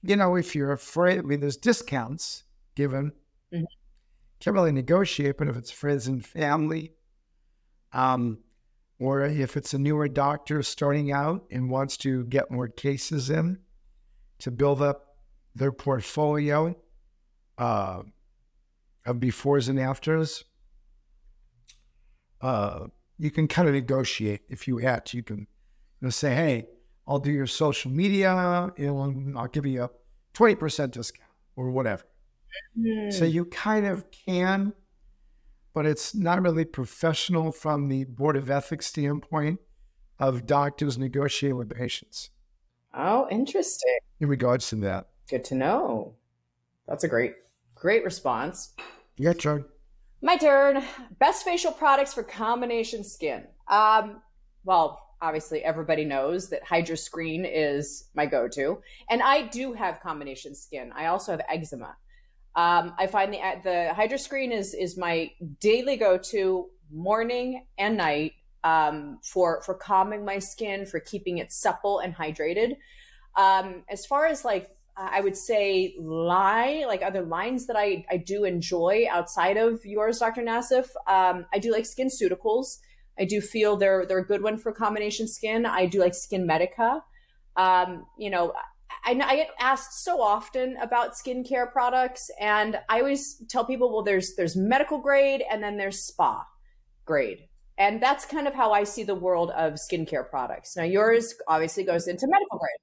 you 0.03 0.17
know, 0.17 0.37
if 0.37 0.55
you're 0.55 0.73
afraid, 0.73 1.19
I 1.19 1.23
mean, 1.23 1.41
there's 1.41 1.57
discounts 1.57 2.45
given. 2.75 3.13
Mm-hmm. 3.53 3.65
Can't 4.41 4.55
really 4.55 4.73
negotiate, 4.73 5.37
but 5.37 5.49
if 5.49 5.57
it's 5.57 5.71
friends 5.71 6.07
and 6.07 6.25
family, 6.25 6.93
um, 7.93 8.39
or 8.99 9.23
if 9.23 9.57
it's 9.57 9.75
a 9.75 9.79
newer 9.79 10.09
doctor 10.09 10.63
starting 10.63 11.13
out 11.13 11.45
and 11.51 11.71
wants 11.71 11.97
to 11.99 12.25
get 12.25 12.51
more 12.51 12.69
cases 12.69 13.29
in 13.29 13.59
to 14.39 14.51
build 14.51 14.81
up 14.81 15.17
their 15.55 15.73
portfolio, 15.73 16.75
uh, 17.59 18.03
of 19.07 19.17
befores 19.17 19.69
and 19.69 19.79
afters, 19.79 20.45
uh, 22.41 22.87
you 23.19 23.31
can 23.31 23.47
kind 23.49 23.69
of 23.69 23.75
negotiate 23.75 24.41
if 24.49 24.67
you 24.67 24.79
had 24.79 25.05
to. 25.07 25.17
You 25.17 25.23
can 25.23 25.39
you 25.39 25.47
know, 26.01 26.11
say, 26.11 26.35
hey, 26.35 26.67
I'll 27.11 27.18
do 27.18 27.33
your 27.33 27.49
social 27.49 27.90
media 27.90 28.73
and 28.79 29.37
I'll 29.37 29.49
give 29.49 29.66
you 29.66 29.83
a 29.83 29.90
20% 30.35 30.92
discount 30.92 31.29
or 31.57 31.70
whatever. 31.70 32.05
Mm. 32.79 33.12
So 33.12 33.25
you 33.25 33.46
kind 33.46 33.85
of 33.85 34.11
can, 34.12 34.73
but 35.75 35.87
it's 35.87 36.14
not 36.14 36.40
really 36.40 36.64
professional 36.64 37.51
from 37.51 37.88
the 37.88 38.05
Board 38.05 38.37
of 38.37 38.49
Ethics 38.49 38.87
standpoint 38.87 39.59
of 40.20 40.46
doctors 40.46 40.96
negotiating 40.96 41.57
with 41.57 41.75
patients. 41.75 42.31
Oh, 42.94 43.27
interesting. 43.29 43.99
In 44.20 44.29
regards 44.29 44.68
to 44.68 44.77
that. 44.77 45.09
Good 45.29 45.44
to 45.46 45.57
know. 45.57 46.14
That's 46.87 47.03
a 47.03 47.09
great 47.09 47.35
Great 47.81 48.05
response. 48.05 48.75
Your 49.16 49.33
turn. 49.33 49.64
My 50.20 50.37
turn. 50.37 50.85
Best 51.18 51.44
facial 51.44 51.73
products 51.73 52.12
for 52.12 52.23
combination 52.23 53.03
skin. 53.03 53.44
Um, 53.68 54.20
well, 54.64 55.01
obviously 55.23 55.63
everybody 55.63 56.05
knows 56.05 56.49
that 56.51 56.65
Hydra 56.65 56.97
Screen 56.97 57.45
is 57.45 58.09
my 58.15 58.27
go-to, 58.27 58.81
and 59.09 59.23
I 59.23 59.43
do 59.43 59.73
have 59.73 60.01
combination 60.01 60.55
skin. 60.55 60.93
I 60.95 61.07
also 61.07 61.33
have 61.33 61.43
eczema. 61.49 61.97
Um, 62.57 62.95
I 62.99 63.07
find 63.07 63.33
the 63.33 63.41
the 63.63 63.95
Hydra 63.95 64.19
Screen 64.19 64.53
is 64.53 64.75
is 64.75 64.97
my 64.97 65.31
daily 65.61 65.97
go-to 65.97 66.69
morning 66.93 67.67
and 67.79 67.97
night 67.97 68.33
um, 68.65 69.19
for 69.23 69.63
for 69.63 69.75
calming 69.75 70.25
my 70.25 70.39
skin, 70.39 70.87
for 70.87 71.01
keeping 71.01 71.39
it 71.39 71.53
supple 71.53 72.01
and 72.01 72.15
hydrated. 72.15 72.77
Um, 73.37 73.85
as 73.89 74.07
far 74.07 74.27
as 74.27 74.45
like 74.45 74.71
I 74.97 75.21
would 75.21 75.37
say 75.37 75.95
lie, 75.99 76.85
like 76.87 77.03
other 77.03 77.23
lines 77.23 77.67
that 77.67 77.77
I, 77.77 78.05
I 78.11 78.19
do 78.19 78.45
enjoy 78.45 79.07
outside 79.11 79.57
of 79.57 79.85
yours, 79.85 80.19
Dr. 80.19 80.43
Nassif. 80.43 80.89
Um, 81.07 81.47
I 81.55 81.59
do 81.59 81.73
like 81.73 81.87
skin 81.87 82.09
SkinCeuticals. 82.09 82.79
I 83.21 83.25
do 83.25 83.41
feel 83.41 83.77
they're 83.77 84.07
they're 84.07 84.19
a 84.19 84.27
good 84.27 84.43
one 84.43 84.57
for 84.57 84.73
combination 84.73 85.29
skin. 85.29 85.67
I 85.67 85.87
do 85.87 86.01
like 86.01 86.13
SkinMedica. 86.13 87.03
Um, 87.57 88.07
you 88.19 88.31
know, 88.31 88.55
I, 89.05 89.13
I, 89.13 89.37
get 89.37 89.51
asked 89.61 90.05
so 90.05 90.23
often 90.23 90.77
about 90.81 91.13
skincare 91.13 91.71
products, 91.71 92.31
and 92.41 92.79
I 92.89 93.01
always 93.01 93.43
tell 93.49 93.65
people, 93.65 93.93
well, 93.93 94.03
there's 94.03 94.35
there's 94.37 94.57
medical 94.57 94.99
grade 94.99 95.43
and 95.51 95.63
then 95.63 95.77
there's 95.77 96.01
spa 96.01 96.47
grade, 97.05 97.49
and 97.77 98.03
that's 98.03 98.25
kind 98.25 98.49
of 98.49 98.55
how 98.55 98.73
I 98.73 98.85
see 98.85 99.03
the 99.03 99.15
world 99.15 99.51
of 99.51 99.75
skincare 99.75 100.29
products. 100.29 100.77
Now, 100.77 100.85
yours 100.85 101.35
obviously 101.47 101.85
goes 101.85 102.09
into 102.09 102.27
medical 102.27 102.59
grade. 102.59 102.81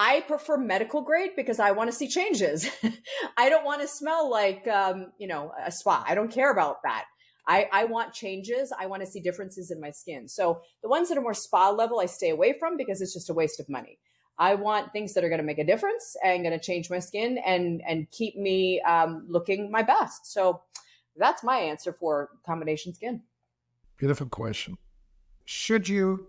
I 0.00 0.20
prefer 0.20 0.56
medical 0.56 1.02
grade 1.02 1.32
because 1.36 1.58
I 1.58 1.72
want 1.72 1.90
to 1.90 1.96
see 1.96 2.08
changes. 2.08 2.68
I 3.36 3.48
don't 3.48 3.64
want 3.64 3.82
to 3.82 3.88
smell 3.88 4.30
like, 4.30 4.66
um, 4.68 5.12
you 5.18 5.26
know, 5.26 5.52
a 5.64 5.72
spa. 5.72 6.04
I 6.06 6.14
don't 6.14 6.30
care 6.30 6.52
about 6.52 6.76
that. 6.84 7.04
I, 7.48 7.66
I 7.72 7.84
want 7.86 8.12
changes. 8.12 8.72
I 8.78 8.86
want 8.86 9.02
to 9.02 9.06
see 9.06 9.20
differences 9.20 9.70
in 9.70 9.80
my 9.80 9.90
skin. 9.90 10.28
So 10.28 10.60
the 10.82 10.88
ones 10.88 11.08
that 11.08 11.16
are 11.16 11.22
more 11.22 11.34
spa 11.34 11.70
level, 11.70 11.98
I 11.98 12.06
stay 12.06 12.28
away 12.28 12.54
from 12.58 12.76
because 12.76 13.00
it's 13.00 13.14
just 13.14 13.30
a 13.30 13.34
waste 13.34 13.58
of 13.58 13.68
money. 13.70 13.98
I 14.38 14.54
want 14.54 14.92
things 14.92 15.14
that 15.14 15.24
are 15.24 15.28
going 15.28 15.40
to 15.40 15.44
make 15.44 15.58
a 15.58 15.64
difference 15.64 16.14
and 16.22 16.44
going 16.44 16.56
to 16.56 16.64
change 16.64 16.90
my 16.90 17.00
skin 17.00 17.38
and 17.44 17.82
and 17.88 18.08
keep 18.10 18.36
me 18.36 18.80
um, 18.82 19.24
looking 19.28 19.70
my 19.70 19.82
best. 19.82 20.30
So 20.32 20.62
that's 21.16 21.42
my 21.42 21.56
answer 21.56 21.92
for 21.92 22.30
combination 22.46 22.94
skin. 22.94 23.22
Beautiful 23.96 24.28
question. 24.28 24.76
Should 25.46 25.88
you 25.88 26.28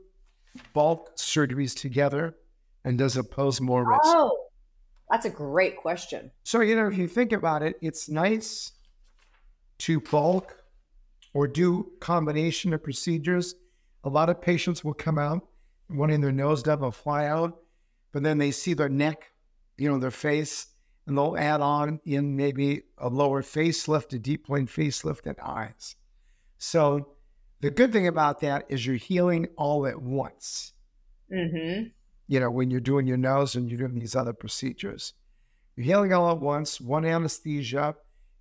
bulk 0.73 1.15
surgeries 1.17 1.77
together 1.77 2.35
and 2.83 2.97
does 2.97 3.17
it 3.17 3.29
pose 3.29 3.61
more 3.61 3.83
risk? 3.83 4.01
Oh, 4.05 4.47
that's 5.11 5.25
a 5.25 5.29
great 5.29 5.77
question. 5.77 6.31
So, 6.43 6.61
you 6.61 6.75
know, 6.75 6.87
if 6.87 6.97
you 6.97 7.07
think 7.07 7.31
about 7.31 7.61
it, 7.61 7.77
it's 7.81 8.09
nice 8.09 8.71
to 9.79 9.99
bulk 9.99 10.58
or 11.33 11.47
do 11.47 11.91
combination 11.99 12.73
of 12.73 12.83
procedures. 12.83 13.55
A 14.03 14.09
lot 14.09 14.29
of 14.29 14.41
patients 14.41 14.83
will 14.83 14.93
come 14.93 15.17
out 15.17 15.47
wanting 15.89 16.21
their 16.21 16.31
nose 16.31 16.61
done 16.61 16.83
a 16.83 16.91
fly 16.91 17.25
out, 17.25 17.59
but 18.11 18.23
then 18.23 18.37
they 18.37 18.51
see 18.51 18.73
their 18.73 18.89
neck, 18.89 19.31
you 19.77 19.89
know, 19.89 19.97
their 19.97 20.11
face, 20.11 20.67
and 21.07 21.17
they'll 21.17 21.35
add 21.37 21.61
on 21.61 21.99
in 22.05 22.35
maybe 22.35 22.83
a 22.99 23.09
lower 23.09 23.41
facelift, 23.41 24.13
a 24.13 24.19
deep 24.19 24.45
plane 24.45 24.67
facelift, 24.67 25.25
and 25.25 25.39
eyes. 25.39 25.95
So 26.59 27.15
the 27.61 27.71
good 27.71 27.91
thing 27.91 28.07
about 28.07 28.41
that 28.41 28.65
is 28.69 28.85
you're 28.85 28.97
healing 28.97 29.47
all 29.57 29.87
at 29.87 29.99
once. 29.99 30.73
Mm-hmm 31.33 31.87
you 32.29 32.39
know, 32.39 32.51
when 32.51 32.69
you're 32.69 32.79
doing 32.79 33.07
your 33.07 33.17
nose 33.17 33.55
and 33.55 33.67
you're 33.67 33.79
doing 33.79 33.99
these 33.99 34.15
other 34.15 34.33
procedures. 34.33 35.13
You're 35.75 35.85
healing 35.85 36.13
all 36.13 36.29
at 36.29 36.39
once, 36.39 36.79
one 36.79 37.03
anesthesia. 37.03 37.95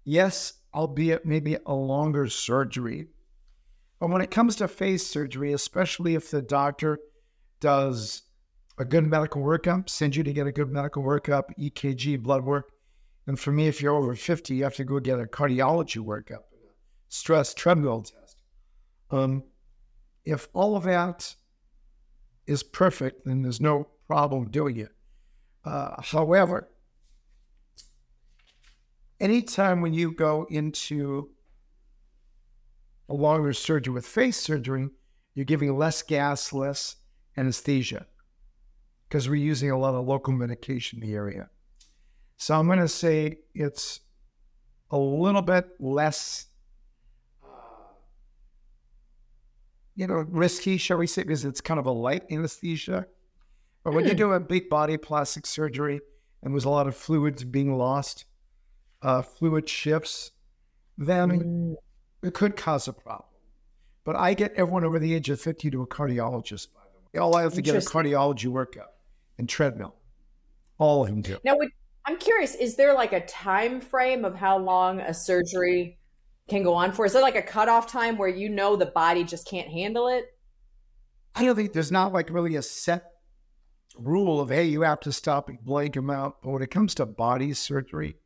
Yes, 0.05 0.58
albeit 0.79 1.27
maybe 1.27 1.57
a 1.67 1.75
longer 1.75 2.29
surgery. 2.29 3.09
But 3.99 4.11
when 4.11 4.23
it 4.23 4.31
comes 4.31 4.55
to 4.57 4.69
face 4.69 5.05
surgery, 5.05 5.53
especially 5.53 6.15
if 6.15 6.31
the 6.31 6.41
doctor 6.41 7.01
does 7.59 8.23
a 8.79 8.85
good 8.85 9.05
medical 9.05 9.43
workup, 9.43 9.89
sends 9.89 10.17
you 10.17 10.23
to 10.23 10.33
get 10.33 10.47
a 10.47 10.53
good 10.53 10.71
medical 10.71 11.03
workup, 11.03 11.47
EKG, 11.59 12.23
blood 12.23 12.45
work. 12.45 12.71
And 13.27 13.37
for 13.37 13.51
me, 13.51 13.67
if 13.67 13.83
you're 13.83 13.97
over 13.97 14.15
50, 14.15 14.55
you 14.55 14.63
have 14.63 14.77
to 14.77 14.85
go 14.85 15.01
get 15.01 15.19
a 15.19 15.25
cardiology 15.25 16.01
workup, 16.01 16.45
stress 17.09 17.55
treadmill 17.55 18.03
test. 18.03 18.41
Um, 19.11 19.43
if 20.25 20.47
all 20.53 20.77
of 20.77 20.85
that 20.85 21.35
is 22.47 22.63
perfect, 22.63 23.25
then 23.25 23.43
there's 23.43 23.61
no 23.61 23.89
problem 24.07 24.49
doing 24.49 24.77
it. 24.77 24.93
Uh, 25.65 26.01
however, 26.01 26.69
anytime 29.21 29.81
when 29.81 29.95
you 29.95 30.13
go 30.13 30.47
into 30.51 31.31
a 33.09 33.15
longer 33.15 33.53
surgery 33.53 33.93
with 33.93 34.07
face 34.07 34.37
surgery, 34.37 34.89
you're 35.35 35.45
giving 35.45 35.77
less 35.77 36.03
gas, 36.03 36.53
less 36.53 36.97
anesthesia 37.37 38.07
because 39.09 39.29
we're 39.29 39.37
using 39.37 39.71
a 39.71 39.79
lot 39.79 39.95
of 39.95 40.07
local 40.07 40.33
medication 40.33 41.03
in 41.03 41.09
the 41.09 41.15
area. 41.15 41.49
So 42.37 42.59
I'm 42.59 42.67
going 42.67 42.79
to 42.79 42.89
say 42.89 43.39
it's 43.55 44.01
a 44.91 44.99
little 44.99 45.43
bit 45.43 45.69
less 45.81 46.47
you 49.99 50.07
know, 50.07 50.25
risky, 50.29 50.77
shall 50.77 50.99
we 50.99 51.09
say, 51.09 51.25
because 51.25 51.45
it's 51.45 51.61
kind 51.61 51.81
of 51.81 51.87
a 51.87 51.91
light 51.91 52.23
anesthesia. 52.31 53.05
But 53.83 53.95
when 53.95 54.05
you 54.05 54.13
hmm. 54.13 54.17
do 54.17 54.33
a 54.33 54.39
big 54.39 54.69
body 54.69 54.97
plastic 54.97 55.45
surgery 55.45 56.01
and 56.41 56.55
there's 56.55 56.67
a 56.67 56.71
lot 56.71 56.87
of 56.87 56.95
fluids 56.95 57.43
being 57.43 57.77
lost, 57.77 58.25
uh, 59.03 59.23
fluid 59.23 59.69
shifts, 59.69 60.33
then 60.97 61.31
mm. 61.31 61.75
it 62.23 62.35
could 62.35 62.57
cause 62.57 62.89
a 62.89 62.93
problem. 62.93 63.25
But 64.05 64.17
I 64.17 64.35
get 64.35 64.55
everyone 64.55 64.85
over 64.85 64.99
the 64.99 65.15
age 65.15 65.29
of 65.31 65.41
50 65.41 65.71
to 65.71 65.83
a 65.83 65.87
cardiologist, 65.87 66.69
by 66.75 66.81
the 66.93 67.19
way. 67.19 67.23
All 67.23 67.37
I 67.37 67.43
have 67.43 67.55
to 67.55 67.63
get 67.63 67.75
a 67.75 67.79
cardiology 67.79 68.51
workup 68.51 68.89
and 69.39 69.49
treadmill. 69.49 69.95
All 70.79 71.03
of 71.03 71.11
them 71.11 71.23
do. 71.23 71.39
Now, 71.45 71.59
I'm 72.05 72.17
curious, 72.17 72.55
is 72.55 72.77
there 72.77 72.95
like 72.95 73.13
a 73.13 73.25
time 73.27 73.81
frame 73.81 74.25
of 74.25 74.35
how 74.35 74.59
long 74.59 75.01
a 75.01 75.13
surgery 75.13 75.99
can 76.49 76.63
go 76.63 76.75
on 76.75 76.93
for? 76.93 77.05
Is 77.05 77.13
there 77.13 77.23
like 77.23 77.37
a 77.37 77.43
cutoff 77.43 77.87
time 77.87 78.17
where 78.17 78.29
you 78.29 78.49
know 78.49 78.77
the 78.77 78.87
body 78.87 79.25
just 79.25 79.47
can't 79.47 79.69
handle 79.69 80.09
it? 80.09 80.25
I 81.35 81.45
don't 81.45 81.55
think 81.55 81.73
there's 81.73 81.93
not 81.93 82.13
like 82.13 82.31
really 82.31 82.57
a 82.57 82.63
set 82.63 83.13
rule 83.99 84.41
of 84.41 84.49
hey, 84.49 84.65
you 84.65 84.83
have 84.83 85.01
to 85.01 85.13
stop 85.13 85.49
and 85.49 85.63
blank 85.63 85.95
them 85.95 86.11
out. 86.11 86.43
But 86.43 86.51
when 86.51 86.63
it 86.63 86.71
comes 86.71 86.95
to 86.95 87.07
body 87.07 87.53
surgery, 87.53 88.17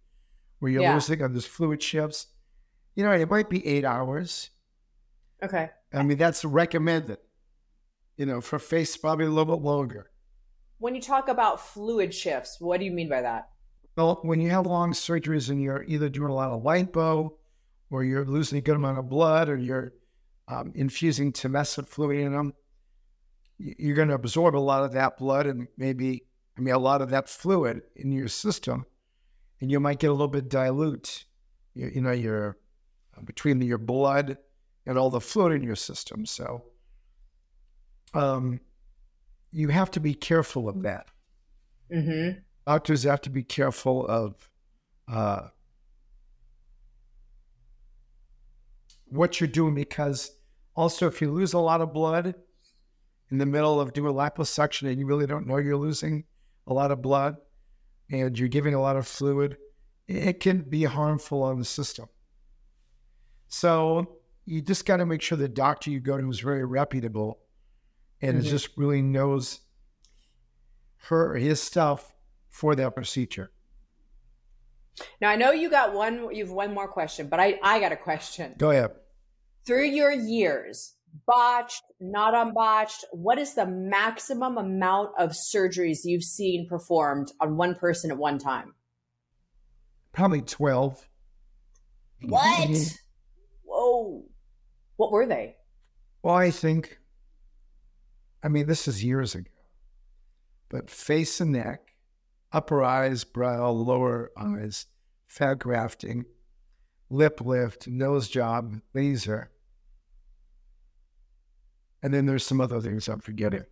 where 0.62 0.70
you're 0.70 0.82
yeah. 0.82 0.94
losing 0.94 1.20
on 1.24 1.32
those 1.32 1.44
fluid 1.44 1.82
shifts, 1.82 2.28
you 2.94 3.02
know, 3.02 3.10
it 3.10 3.28
might 3.28 3.50
be 3.50 3.66
eight 3.66 3.84
hours. 3.84 4.50
Okay. 5.42 5.70
I 5.92 6.04
mean, 6.04 6.18
that's 6.18 6.44
recommended. 6.44 7.18
You 8.16 8.26
know, 8.26 8.40
for 8.40 8.60
face, 8.60 8.96
probably 8.96 9.24
a 9.24 9.28
little 9.28 9.56
bit 9.56 9.64
longer. 9.64 10.12
When 10.78 10.94
you 10.94 11.00
talk 11.00 11.26
about 11.26 11.60
fluid 11.60 12.14
shifts, 12.14 12.58
what 12.60 12.78
do 12.78 12.86
you 12.86 12.92
mean 12.92 13.08
by 13.08 13.22
that? 13.22 13.48
Well, 13.96 14.20
when 14.22 14.40
you 14.40 14.50
have 14.50 14.64
long 14.66 14.92
surgeries 14.92 15.50
and 15.50 15.60
you're 15.60 15.82
either 15.82 16.08
doing 16.08 16.30
a 16.30 16.34
lot 16.34 16.52
of 16.52 16.62
lipo 16.62 17.32
or 17.90 18.04
you're 18.04 18.24
losing 18.24 18.58
a 18.58 18.62
good 18.62 18.76
amount 18.76 19.00
of 19.00 19.08
blood 19.08 19.48
or 19.48 19.56
you're 19.56 19.94
um, 20.46 20.70
infusing 20.76 21.32
tumescent 21.32 21.88
fluid 21.88 22.20
in 22.20 22.32
them, 22.34 22.54
you're 23.58 23.96
going 23.96 24.08
to 24.08 24.14
absorb 24.14 24.54
a 24.54 24.58
lot 24.58 24.84
of 24.84 24.92
that 24.92 25.18
blood 25.18 25.46
and 25.46 25.66
maybe, 25.76 26.22
I 26.56 26.60
mean, 26.60 26.72
a 26.72 26.78
lot 26.78 27.02
of 27.02 27.10
that 27.10 27.28
fluid 27.28 27.82
in 27.96 28.12
your 28.12 28.28
system, 28.28 28.86
and 29.62 29.70
you 29.70 29.78
might 29.78 30.00
get 30.00 30.08
a 30.08 30.12
little 30.12 30.28
bit 30.28 30.48
dilute. 30.50 31.24
You, 31.72 31.90
you 31.94 32.00
know, 32.02 32.10
your 32.10 32.58
uh, 33.16 33.22
between 33.22 33.62
your 33.62 33.78
blood 33.78 34.36
and 34.84 34.98
all 34.98 35.08
the 35.08 35.20
fluid 35.20 35.52
in 35.52 35.62
your 35.62 35.76
system. 35.76 36.26
So, 36.26 36.64
um, 38.12 38.60
you 39.52 39.68
have 39.68 39.90
to 39.92 40.00
be 40.00 40.14
careful 40.14 40.68
of 40.68 40.82
that. 40.82 41.06
Mm-hmm. 41.94 42.40
Doctors 42.66 43.04
have 43.04 43.20
to 43.22 43.30
be 43.30 43.44
careful 43.44 44.04
of 44.08 44.50
uh, 45.10 45.48
what 49.06 49.40
you're 49.40 49.48
doing 49.48 49.76
because 49.76 50.32
also 50.74 51.06
if 51.06 51.20
you 51.20 51.30
lose 51.30 51.52
a 51.52 51.58
lot 51.58 51.80
of 51.80 51.92
blood 51.92 52.34
in 53.30 53.38
the 53.38 53.46
middle 53.46 53.80
of 53.80 53.92
doing 53.92 54.12
liposuction 54.12 54.88
and 54.88 54.98
you 54.98 55.06
really 55.06 55.26
don't 55.26 55.46
know 55.46 55.58
you're 55.58 55.76
losing 55.76 56.24
a 56.66 56.72
lot 56.72 56.90
of 56.90 57.02
blood 57.02 57.36
and 58.12 58.38
you're 58.38 58.48
giving 58.48 58.74
a 58.74 58.80
lot 58.80 58.96
of 58.96 59.06
fluid, 59.06 59.56
it 60.06 60.38
can 60.38 60.60
be 60.62 60.84
harmful 60.84 61.42
on 61.42 61.58
the 61.58 61.64
system. 61.64 62.06
So 63.48 64.18
you 64.44 64.62
just 64.62 64.86
got 64.86 64.98
to 64.98 65.06
make 65.06 65.22
sure 65.22 65.36
the 65.36 65.48
doctor 65.48 65.90
you 65.90 65.98
go 65.98 66.16
to 66.16 66.30
is 66.30 66.40
very 66.40 66.64
reputable 66.64 67.40
and 68.20 68.38
mm-hmm. 68.38 68.48
just 68.48 68.68
really 68.76 69.02
knows 69.02 69.60
her 71.08 71.32
or 71.32 71.36
his 71.36 71.60
stuff 71.60 72.14
for 72.48 72.76
that 72.76 72.94
procedure. 72.94 73.50
Now 75.20 75.30
I 75.30 75.36
know 75.36 75.52
you 75.52 75.70
got 75.70 75.94
one. 75.94 76.32
You've 76.34 76.52
one 76.52 76.74
more 76.74 76.86
question, 76.86 77.28
but 77.28 77.40
I 77.40 77.58
I 77.62 77.80
got 77.80 77.92
a 77.92 77.96
question. 77.96 78.54
Go 78.58 78.70
ahead 78.70 78.90
through 79.64 79.86
your 79.86 80.12
years, 80.12 80.94
botched, 81.26 81.82
not 82.00 82.34
unbotched, 82.34 83.04
what 83.12 83.38
is 83.38 83.54
the 83.54 83.66
maximum 83.66 84.58
amount 84.58 85.10
of 85.18 85.30
surgeries 85.30 86.00
you've 86.04 86.24
seen 86.24 86.66
performed 86.68 87.32
on 87.40 87.56
one 87.56 87.74
person 87.74 88.10
at 88.10 88.18
one 88.18 88.38
time? 88.38 88.74
Probably 90.12 90.42
12. 90.42 91.08
What? 92.22 92.68
Mm-hmm. 92.68 92.94
Whoa. 93.64 94.24
What 94.96 95.12
were 95.12 95.26
they? 95.26 95.56
Well, 96.22 96.34
I 96.34 96.50
think, 96.50 96.98
I 98.42 98.48
mean, 98.48 98.66
this 98.66 98.86
is 98.86 99.02
years 99.02 99.34
ago, 99.34 99.50
but 100.68 100.90
face 100.90 101.40
and 101.40 101.52
neck, 101.52 101.92
upper 102.52 102.82
eyes, 102.84 103.24
brow, 103.24 103.70
lower 103.70 104.30
eyes, 104.36 104.86
fat 105.26 105.58
grafting, 105.58 106.24
lip 107.10 107.40
lift, 107.40 107.88
nose 107.88 108.28
job, 108.28 108.80
laser. 108.94 109.50
And 112.02 112.12
then 112.12 112.26
there's 112.26 112.44
some 112.44 112.60
other 112.60 112.80
things 112.80 113.08
I'm 113.08 113.20
forgetting. 113.20 113.64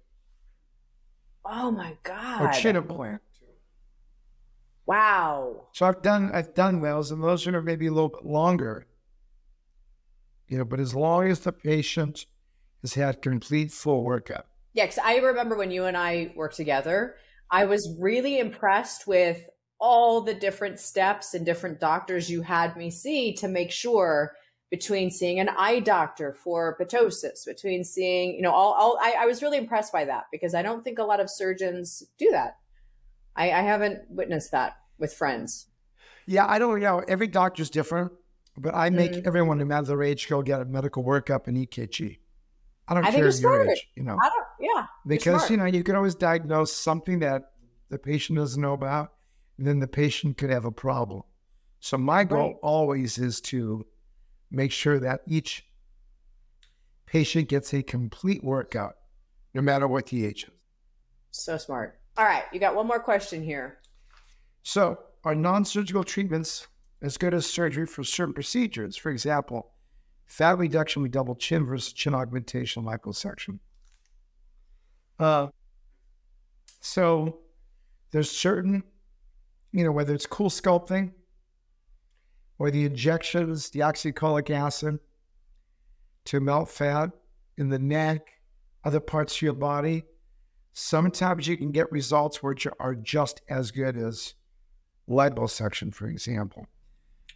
Oh 1.44 1.70
my 1.70 1.96
God. 2.02 2.42
Or 2.42 2.52
chin 2.52 2.76
implant. 2.76 3.20
Wow. 4.86 5.68
So 5.72 5.86
I've 5.86 6.02
done 6.02 6.30
I've 6.32 6.54
done 6.54 6.80
wells, 6.80 7.10
and 7.10 7.22
those 7.22 7.46
are 7.46 7.62
maybe 7.62 7.86
a 7.86 7.92
little 7.92 8.08
bit 8.08 8.24
longer. 8.24 8.86
You 10.48 10.58
know, 10.58 10.64
but 10.64 10.80
as 10.80 10.94
long 10.94 11.28
as 11.28 11.40
the 11.40 11.52
patient 11.52 12.26
has 12.82 12.94
had 12.94 13.22
complete 13.22 13.70
full 13.70 14.04
workup. 14.04 14.44
Yeah, 14.72 14.86
because 14.86 14.98
I 14.98 15.18
remember 15.18 15.56
when 15.56 15.70
you 15.70 15.84
and 15.84 15.96
I 15.96 16.32
worked 16.34 16.56
together, 16.56 17.16
I 17.50 17.66
was 17.66 17.96
really 18.00 18.38
impressed 18.38 19.06
with 19.06 19.44
all 19.80 20.20
the 20.20 20.34
different 20.34 20.78
steps 20.78 21.34
and 21.34 21.46
different 21.46 21.80
doctors 21.80 22.30
you 22.30 22.42
had 22.42 22.76
me 22.76 22.90
see 22.90 23.32
to 23.34 23.48
make 23.48 23.70
sure 23.70 24.32
between 24.70 25.10
seeing 25.10 25.40
an 25.40 25.48
eye 25.48 25.80
doctor 25.80 26.32
for 26.32 26.76
ptosis, 26.80 27.44
between 27.44 27.82
seeing, 27.82 28.34
you 28.34 28.42
know, 28.42 28.52
all, 28.52 28.72
all 28.72 28.98
I, 29.02 29.16
I, 29.20 29.26
was 29.26 29.42
really 29.42 29.58
impressed 29.58 29.92
by 29.92 30.04
that 30.04 30.26
because 30.30 30.54
I 30.54 30.62
don't 30.62 30.84
think 30.84 31.00
a 31.00 31.02
lot 31.02 31.18
of 31.18 31.28
surgeons 31.28 32.04
do 32.18 32.30
that. 32.30 32.56
I, 33.34 33.50
I 33.50 33.62
haven't 33.62 34.02
witnessed 34.08 34.52
that 34.52 34.76
with 34.98 35.12
friends. 35.12 35.66
Yeah, 36.26 36.46
I 36.46 36.60
don't 36.60 36.80
you 36.80 36.84
know. 36.84 37.02
Every 37.08 37.26
doctor's 37.26 37.68
different, 37.68 38.12
but 38.56 38.74
I 38.74 38.90
make 38.90 39.12
mm-hmm. 39.12 39.26
everyone, 39.26 39.58
no 39.58 39.64
matter 39.64 39.86
their 39.86 40.02
age, 40.04 40.28
go 40.28 40.40
get 40.42 40.60
a 40.60 40.64
medical 40.64 41.02
workup 41.02 41.48
and 41.48 41.56
EKG. 41.56 42.18
I 42.86 42.94
don't 42.94 43.04
I 43.04 43.10
care 43.10 43.28
your 43.28 43.70
age, 43.70 43.88
you 43.96 44.04
know. 44.04 44.16
I 44.20 44.28
don't, 44.28 44.46
yeah. 44.60 44.86
Because, 45.06 45.50
you 45.50 45.56
know, 45.56 45.64
you 45.64 45.82
can 45.82 45.96
always 45.96 46.14
diagnose 46.14 46.72
something 46.72 47.20
that 47.20 47.52
the 47.88 47.98
patient 47.98 48.38
doesn't 48.38 48.60
know 48.60 48.74
about, 48.74 49.12
and 49.58 49.66
then 49.66 49.80
the 49.80 49.88
patient 49.88 50.38
could 50.38 50.50
have 50.50 50.64
a 50.64 50.70
problem. 50.70 51.22
So 51.80 51.98
my 51.98 52.24
goal 52.24 52.48
right. 52.48 52.56
always 52.62 53.18
is 53.18 53.40
to 53.42 53.86
make 54.50 54.72
sure 54.72 54.98
that 54.98 55.22
each 55.26 55.66
patient 57.06 57.48
gets 57.48 57.72
a 57.74 57.82
complete 57.82 58.42
workout, 58.44 58.96
no 59.54 59.60
matter 59.60 59.86
what 59.88 60.06
the 60.06 60.24
age 60.24 60.44
is. 60.44 60.50
So 61.30 61.56
smart. 61.56 61.98
All 62.16 62.24
right, 62.24 62.44
you 62.52 62.60
got 62.60 62.74
one 62.74 62.86
more 62.86 63.00
question 63.00 63.42
here. 63.42 63.78
So, 64.62 64.98
are 65.24 65.34
non 65.34 65.64
surgical 65.64 66.04
treatments 66.04 66.66
as 67.02 67.16
good 67.16 67.34
as 67.34 67.46
surgery 67.46 67.86
for 67.86 68.04
certain 68.04 68.34
procedures? 68.34 68.96
For 68.96 69.10
example, 69.10 69.72
fat 70.26 70.58
reduction 70.58 71.02
with 71.02 71.12
double 71.12 71.34
chin 71.34 71.64
versus 71.64 71.92
chin 71.92 72.14
augmentation 72.14 72.84
liposuction. 72.84 73.58
Uh, 75.18 75.48
so, 76.80 77.38
there's 78.10 78.30
certain, 78.30 78.82
you 79.72 79.84
know, 79.84 79.92
whether 79.92 80.14
it's 80.14 80.26
CoolSculpting 80.26 81.12
or 82.60 82.70
the 82.70 82.84
injections, 82.84 83.70
deoxycholic 83.70 84.50
acid 84.50 84.98
to 86.26 86.40
melt 86.40 86.68
fat 86.68 87.10
in 87.56 87.70
the 87.70 87.78
neck, 87.78 88.20
other 88.84 89.00
parts 89.00 89.34
of 89.36 89.42
your 89.42 89.54
body. 89.54 90.04
Sometimes 90.74 91.48
you 91.48 91.56
can 91.56 91.72
get 91.72 91.90
results 91.90 92.42
which 92.42 92.66
are 92.78 92.94
just 92.94 93.40
as 93.48 93.70
good 93.70 93.96
as 93.96 94.34
liposuction, 95.08 95.92
for 95.92 96.06
example. 96.06 96.66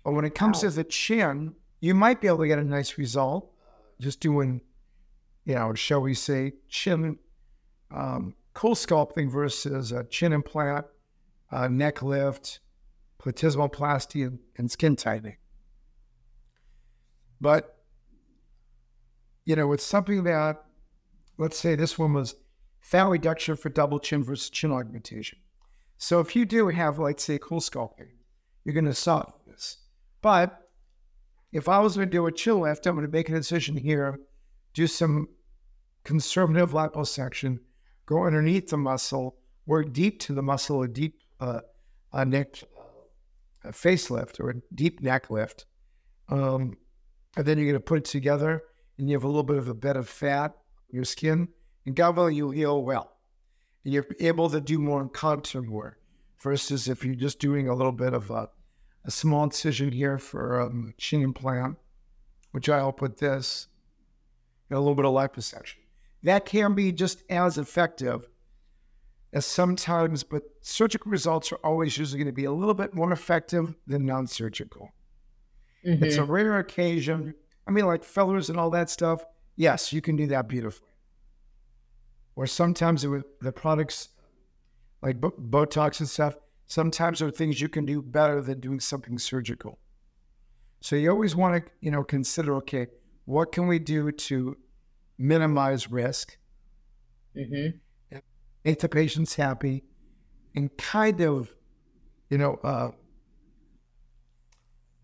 But 0.04 0.12
when 0.12 0.26
it 0.26 0.34
comes 0.34 0.62
wow. 0.62 0.68
to 0.68 0.76
the 0.76 0.84
chin, 0.84 1.54
you 1.80 1.94
might 1.94 2.20
be 2.20 2.28
able 2.28 2.40
to 2.40 2.46
get 2.46 2.58
a 2.58 2.64
nice 2.64 2.98
result 2.98 3.50
just 3.98 4.20
doing, 4.20 4.60
you 5.46 5.54
know, 5.54 5.72
shall 5.72 6.02
we 6.02 6.12
say, 6.12 6.52
chin 6.68 7.18
um, 7.90 8.34
CoolSculpting 8.54 9.30
versus 9.30 9.90
a 9.90 10.04
chin 10.04 10.34
implant, 10.34 10.84
uh, 11.50 11.66
neck 11.68 12.02
lift, 12.02 12.60
platysmoplasty 13.24 14.26
and, 14.26 14.38
and 14.56 14.70
skin 14.70 14.96
tightening. 14.96 15.36
But, 17.40 17.76
you 19.44 19.56
know, 19.56 19.72
it's 19.72 19.84
something 19.84 20.24
that, 20.24 20.62
let's 21.38 21.58
say 21.58 21.74
this 21.74 21.98
one 21.98 22.12
was 22.12 22.34
fat 22.80 23.08
reduction 23.08 23.56
for 23.56 23.70
double 23.70 23.98
chin 23.98 24.22
versus 24.22 24.50
chin 24.50 24.72
augmentation. 24.72 25.38
So 25.96 26.20
if 26.20 26.36
you 26.36 26.44
do 26.44 26.68
have, 26.68 26.98
let's 26.98 27.24
say, 27.24 27.38
cool 27.38 27.60
CoolSculpting, 27.60 28.10
you're 28.64 28.74
going 28.74 28.84
to 28.84 28.94
solve 28.94 29.32
this. 29.46 29.78
But 30.20 30.68
if 31.52 31.68
I 31.68 31.80
was 31.80 31.96
going 31.96 32.08
to 32.08 32.12
do 32.12 32.26
a 32.26 32.32
chin 32.32 32.60
lift, 32.60 32.86
I'm 32.86 32.94
going 32.94 33.06
to 33.06 33.12
make 33.12 33.28
an 33.28 33.36
incision 33.36 33.76
here, 33.76 34.18
do 34.74 34.86
some 34.86 35.28
conservative 36.02 36.72
liposuction, 36.72 37.60
go 38.06 38.24
underneath 38.24 38.68
the 38.68 38.76
muscle, 38.76 39.36
work 39.66 39.92
deep 39.92 40.20
to 40.20 40.34
the 40.34 40.42
muscle, 40.42 40.82
a 40.82 40.88
deep 40.88 41.20
uh, 41.40 41.60
a 42.12 42.24
neck 42.24 42.62
a 43.64 43.72
facelift 43.72 44.40
or 44.40 44.50
a 44.50 44.54
deep 44.74 45.00
neck 45.00 45.30
lift. 45.30 45.66
Um, 46.28 46.76
and 47.36 47.44
then 47.44 47.58
you're 47.58 47.66
going 47.66 47.74
to 47.74 47.80
put 47.80 47.98
it 47.98 48.04
together 48.04 48.62
and 48.98 49.08
you 49.08 49.16
have 49.16 49.24
a 49.24 49.28
little 49.28 49.42
bit 49.42 49.56
of 49.56 49.68
a 49.68 49.74
bed 49.74 49.96
of 49.96 50.08
fat 50.08 50.54
your 50.90 51.04
skin. 51.04 51.48
And 51.84 51.94
God 51.94 52.16
willing, 52.16 52.36
you'll 52.36 52.52
heal 52.52 52.82
well. 52.82 53.16
And 53.84 53.92
you're 53.92 54.06
able 54.20 54.48
to 54.50 54.60
do 54.60 54.78
more 54.78 55.06
contour 55.08 55.62
work 55.62 56.00
versus 56.40 56.88
if 56.88 57.04
you're 57.04 57.14
just 57.14 57.40
doing 57.40 57.68
a 57.68 57.74
little 57.74 57.92
bit 57.92 58.14
of 58.14 58.30
a, 58.30 58.48
a 59.04 59.10
small 59.10 59.44
incision 59.44 59.92
here 59.92 60.18
for 60.18 60.60
a 60.60 60.66
um, 60.66 60.94
chin 60.96 61.22
implant, 61.22 61.76
which 62.52 62.68
I'll 62.68 62.92
put 62.92 63.18
this, 63.18 63.66
and 64.70 64.76
a 64.76 64.80
little 64.80 64.94
bit 64.94 65.04
of 65.04 65.12
liposuction. 65.12 65.76
That 66.22 66.46
can 66.46 66.74
be 66.74 66.92
just 66.92 67.22
as 67.28 67.58
effective 67.58 68.28
as 69.34 69.44
sometimes, 69.44 70.22
but 70.22 70.44
surgical 70.60 71.10
results 71.10 71.50
are 71.50 71.58
always 71.64 71.98
usually 71.98 72.18
going 72.18 72.32
to 72.32 72.32
be 72.32 72.44
a 72.44 72.52
little 72.52 72.72
bit 72.72 72.94
more 72.94 73.12
effective 73.12 73.74
than 73.84 74.06
non 74.06 74.28
surgical. 74.28 74.90
Mm-hmm. 75.84 76.04
It's 76.04 76.16
a 76.16 76.24
rare 76.24 76.60
occasion. 76.60 77.34
I 77.66 77.72
mean, 77.72 77.84
like 77.84 78.04
fillers 78.04 78.48
and 78.48 78.58
all 78.58 78.70
that 78.70 78.88
stuff. 78.88 79.24
Yes, 79.56 79.92
you 79.92 80.00
can 80.00 80.14
do 80.14 80.28
that 80.28 80.48
beautifully. 80.48 80.88
Or 82.36 82.46
sometimes 82.46 83.06
with 83.06 83.24
the 83.40 83.52
products 83.52 84.10
like 85.02 85.20
Botox 85.20 85.98
and 85.98 86.08
stuff, 86.08 86.36
sometimes 86.66 87.18
there 87.18 87.28
are 87.28 87.32
things 87.32 87.60
you 87.60 87.68
can 87.68 87.84
do 87.84 88.00
better 88.00 88.40
than 88.40 88.60
doing 88.60 88.80
something 88.80 89.18
surgical. 89.18 89.78
So 90.80 90.96
you 90.96 91.10
always 91.10 91.34
want 91.34 91.64
to, 91.64 91.72
you 91.80 91.90
know, 91.90 92.04
consider, 92.04 92.54
okay, 92.56 92.86
what 93.24 93.50
can 93.50 93.66
we 93.66 93.78
do 93.80 94.12
to 94.12 94.56
minimize 95.18 95.90
risk? 95.90 96.38
Mm-hmm 97.36 97.78
make 98.64 98.80
the 98.80 98.88
patients 98.88 99.34
happy, 99.34 99.84
and 100.54 100.74
kind 100.76 101.20
of, 101.20 101.54
you 102.30 102.38
know, 102.38 102.58
uh, 102.64 102.90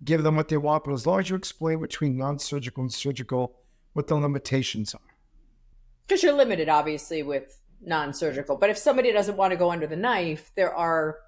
give 0.05 0.23
them 0.23 0.37
what 0.37 0.49
they 0.49 0.57
want. 0.57 0.85
But 0.85 0.92
as 0.92 1.07
long 1.07 1.20
as 1.20 1.31
you 1.31 1.37
explain 1.37 1.81
between 1.81 2.16
non-surgical 2.16 2.83
and 2.83 2.92
surgical, 2.92 3.57
what 3.92 4.07
the 4.07 4.14
limitations 4.14 4.94
are. 4.94 5.01
Because 6.07 6.23
you're 6.23 6.33
limited, 6.33 6.68
obviously, 6.68 7.23
with 7.23 7.59
non-surgical. 7.83 8.57
But 8.57 8.70
if 8.70 8.79
somebody 8.79 9.12
doesn't 9.12 9.37
want 9.37 9.53
to 9.53 9.57
go 9.57 9.70
under 9.70 9.87
the 9.87 9.96
knife, 9.96 10.51
there 10.57 10.75
are 10.75 11.18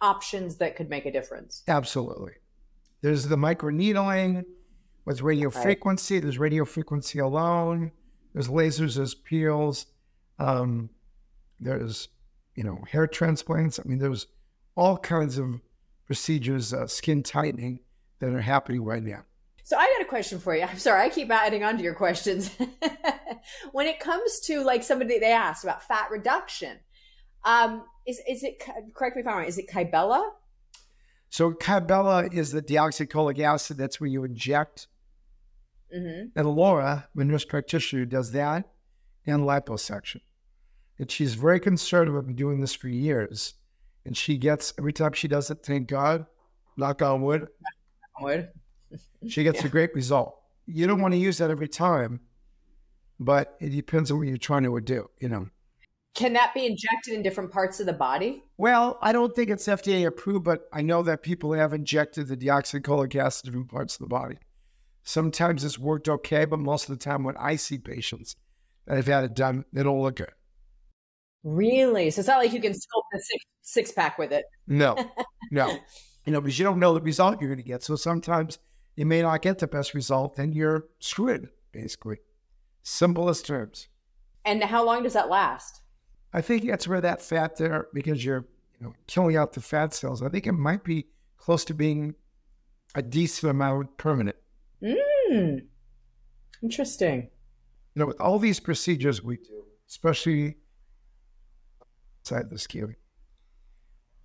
options 0.00 0.56
that 0.56 0.76
could 0.76 0.88
make 0.88 1.06
a 1.06 1.12
difference. 1.12 1.62
Absolutely. 1.68 2.32
There's 3.02 3.26
the 3.26 3.36
microneedling 3.36 4.44
with 5.04 5.22
radio 5.22 5.48
right. 5.48 5.62
frequency. 5.62 6.20
There's 6.20 6.38
radio 6.38 6.64
frequency 6.64 7.18
alone. 7.18 7.92
There's 8.32 8.48
lasers. 8.48 8.96
There's 8.96 9.14
peels. 9.14 9.86
Um, 10.38 10.90
there's, 11.62 12.08
you 12.54 12.64
know, 12.64 12.78
hair 12.90 13.06
transplants. 13.06 13.78
I 13.78 13.82
mean, 13.84 13.98
there's 13.98 14.26
all 14.74 14.96
kinds 14.96 15.38
of 15.38 15.60
procedures, 16.06 16.72
uh, 16.72 16.86
skin 16.86 17.22
tightening 17.22 17.80
that 18.20 18.32
are 18.32 18.40
happening 18.40 18.84
right 18.84 19.02
now. 19.02 19.24
So 19.64 19.76
I 19.76 19.92
got 19.96 20.02
a 20.02 20.08
question 20.08 20.38
for 20.38 20.54
you. 20.54 20.62
I'm 20.62 20.78
sorry, 20.78 21.02
I 21.02 21.08
keep 21.08 21.30
adding 21.30 21.62
on 21.62 21.76
to 21.76 21.82
your 21.82 21.94
questions. 21.94 22.50
when 23.72 23.86
it 23.86 24.00
comes 24.00 24.40
to 24.40 24.62
like 24.64 24.82
somebody 24.82 25.18
they 25.18 25.32
asked 25.32 25.64
about 25.64 25.82
fat 25.82 26.08
reduction, 26.10 26.78
um, 27.44 27.84
is 28.06 28.20
is 28.28 28.42
it 28.42 28.62
correct 28.94 29.16
me 29.16 29.22
if 29.22 29.28
I'm 29.28 29.36
wrong? 29.36 29.44
Is 29.44 29.58
it 29.58 29.68
Kybella? 29.68 30.30
So 31.30 31.52
Kybella 31.52 32.32
is 32.34 32.50
the 32.52 32.60
deoxycholic 32.60 33.38
acid. 33.38 33.78
That's 33.78 34.00
where 34.00 34.10
you 34.10 34.24
inject. 34.24 34.88
Mm-hmm. 35.94 36.38
And 36.38 36.48
Laura, 36.48 37.08
the 37.14 37.24
nurse 37.24 37.44
practitioner, 37.44 38.04
does 38.04 38.32
that 38.32 38.68
and 39.26 39.42
liposuction 39.42 40.20
and 40.98 41.10
she's 41.10 41.34
very 41.34 41.60
conservative. 41.60 42.16
I've 42.16 42.26
been 42.26 42.36
doing 42.36 42.60
this 42.60 42.74
for 42.74 42.88
years, 42.88 43.54
and 44.04 44.16
she 44.16 44.36
gets 44.36 44.72
every 44.78 44.92
time 44.92 45.12
she 45.12 45.28
does 45.28 45.50
it. 45.50 45.62
Thank 45.62 45.88
God, 45.88 46.26
knock 46.76 47.02
on 47.02 47.22
wood. 47.22 47.48
Wood. 48.20 48.50
she 49.28 49.42
gets 49.42 49.60
yeah. 49.60 49.66
a 49.66 49.70
great 49.70 49.94
result. 49.94 50.38
You 50.66 50.86
don't 50.86 51.00
want 51.00 51.14
to 51.14 51.18
use 51.18 51.38
that 51.38 51.50
every 51.50 51.68
time, 51.68 52.20
but 53.18 53.56
it 53.60 53.70
depends 53.70 54.10
on 54.10 54.18
what 54.18 54.28
you're 54.28 54.36
trying 54.36 54.64
to 54.64 54.80
do. 54.80 55.08
You 55.20 55.28
know. 55.28 55.48
Can 56.14 56.34
that 56.34 56.52
be 56.52 56.66
injected 56.66 57.14
in 57.14 57.22
different 57.22 57.50
parts 57.50 57.80
of 57.80 57.86
the 57.86 57.94
body? 57.94 58.44
Well, 58.58 58.98
I 59.00 59.12
don't 59.12 59.34
think 59.34 59.48
it's 59.48 59.66
FDA 59.66 60.06
approved, 60.06 60.44
but 60.44 60.68
I 60.72 60.82
know 60.82 61.02
that 61.02 61.22
people 61.22 61.54
have 61.54 61.72
injected 61.72 62.28
the 62.28 62.36
deoxycholic 62.36 63.16
acid 63.16 63.46
in 63.46 63.52
different 63.52 63.70
parts 63.70 63.94
of 63.94 64.00
the 64.00 64.08
body. 64.08 64.36
Sometimes 65.04 65.64
it's 65.64 65.78
worked 65.78 66.08
okay, 66.08 66.44
but 66.44 66.58
most 66.58 66.88
of 66.88 66.98
the 66.98 67.02
time 67.02 67.24
when 67.24 67.36
I 67.38 67.56
see 67.56 67.78
patients 67.78 68.36
that 68.86 68.96
have 68.96 69.06
had 69.06 69.24
it 69.24 69.34
done, 69.34 69.64
they 69.72 69.82
don't 69.82 70.02
look 70.02 70.16
good. 70.16 70.32
Really? 71.44 72.10
So 72.10 72.20
it's 72.20 72.28
not 72.28 72.38
like 72.38 72.52
you 72.52 72.60
can 72.60 72.72
sculpt 72.72 73.14
a 73.14 73.20
six, 73.20 73.44
six 73.62 73.92
pack 73.92 74.18
with 74.18 74.32
it. 74.32 74.44
No, 74.66 74.96
no. 75.50 75.78
you 76.24 76.32
know, 76.32 76.40
because 76.40 76.58
you 76.58 76.64
don't 76.64 76.78
know 76.78 76.94
the 76.94 77.00
result 77.00 77.40
you're 77.40 77.50
going 77.50 77.62
to 77.62 77.68
get. 77.68 77.82
So 77.82 77.96
sometimes 77.96 78.58
you 78.96 79.06
may 79.06 79.22
not 79.22 79.42
get 79.42 79.58
the 79.58 79.66
best 79.66 79.94
result, 79.94 80.38
and 80.38 80.54
you're 80.54 80.86
screwed, 81.00 81.48
basically. 81.72 82.18
Simplest 82.82 83.46
terms. 83.46 83.88
And 84.44 84.62
how 84.62 84.84
long 84.84 85.02
does 85.02 85.14
that 85.14 85.28
last? 85.28 85.80
I 86.32 86.40
think 86.40 86.66
that's 86.66 86.88
where 86.88 87.00
that 87.00 87.22
fat 87.22 87.56
there, 87.56 87.88
because 87.92 88.24
you're 88.24 88.46
you 88.80 88.86
know, 88.86 88.94
killing 89.06 89.36
out 89.36 89.52
the 89.52 89.60
fat 89.60 89.94
cells. 89.94 90.22
I 90.22 90.28
think 90.28 90.46
it 90.46 90.52
might 90.52 90.84
be 90.84 91.06
close 91.36 91.64
to 91.66 91.74
being 91.74 92.14
a 92.94 93.02
decent 93.02 93.50
amount 93.50 93.96
permanent. 93.96 94.36
Mm. 94.82 95.62
Interesting. 96.62 97.30
You 97.94 98.00
know, 98.00 98.06
with 98.06 98.20
all 98.20 98.38
these 98.38 98.60
procedures 98.60 99.22
we 99.22 99.36
do, 99.36 99.64
especially 99.88 100.56
inside 102.22 102.50
the 102.50 102.58
skin, 102.58 102.94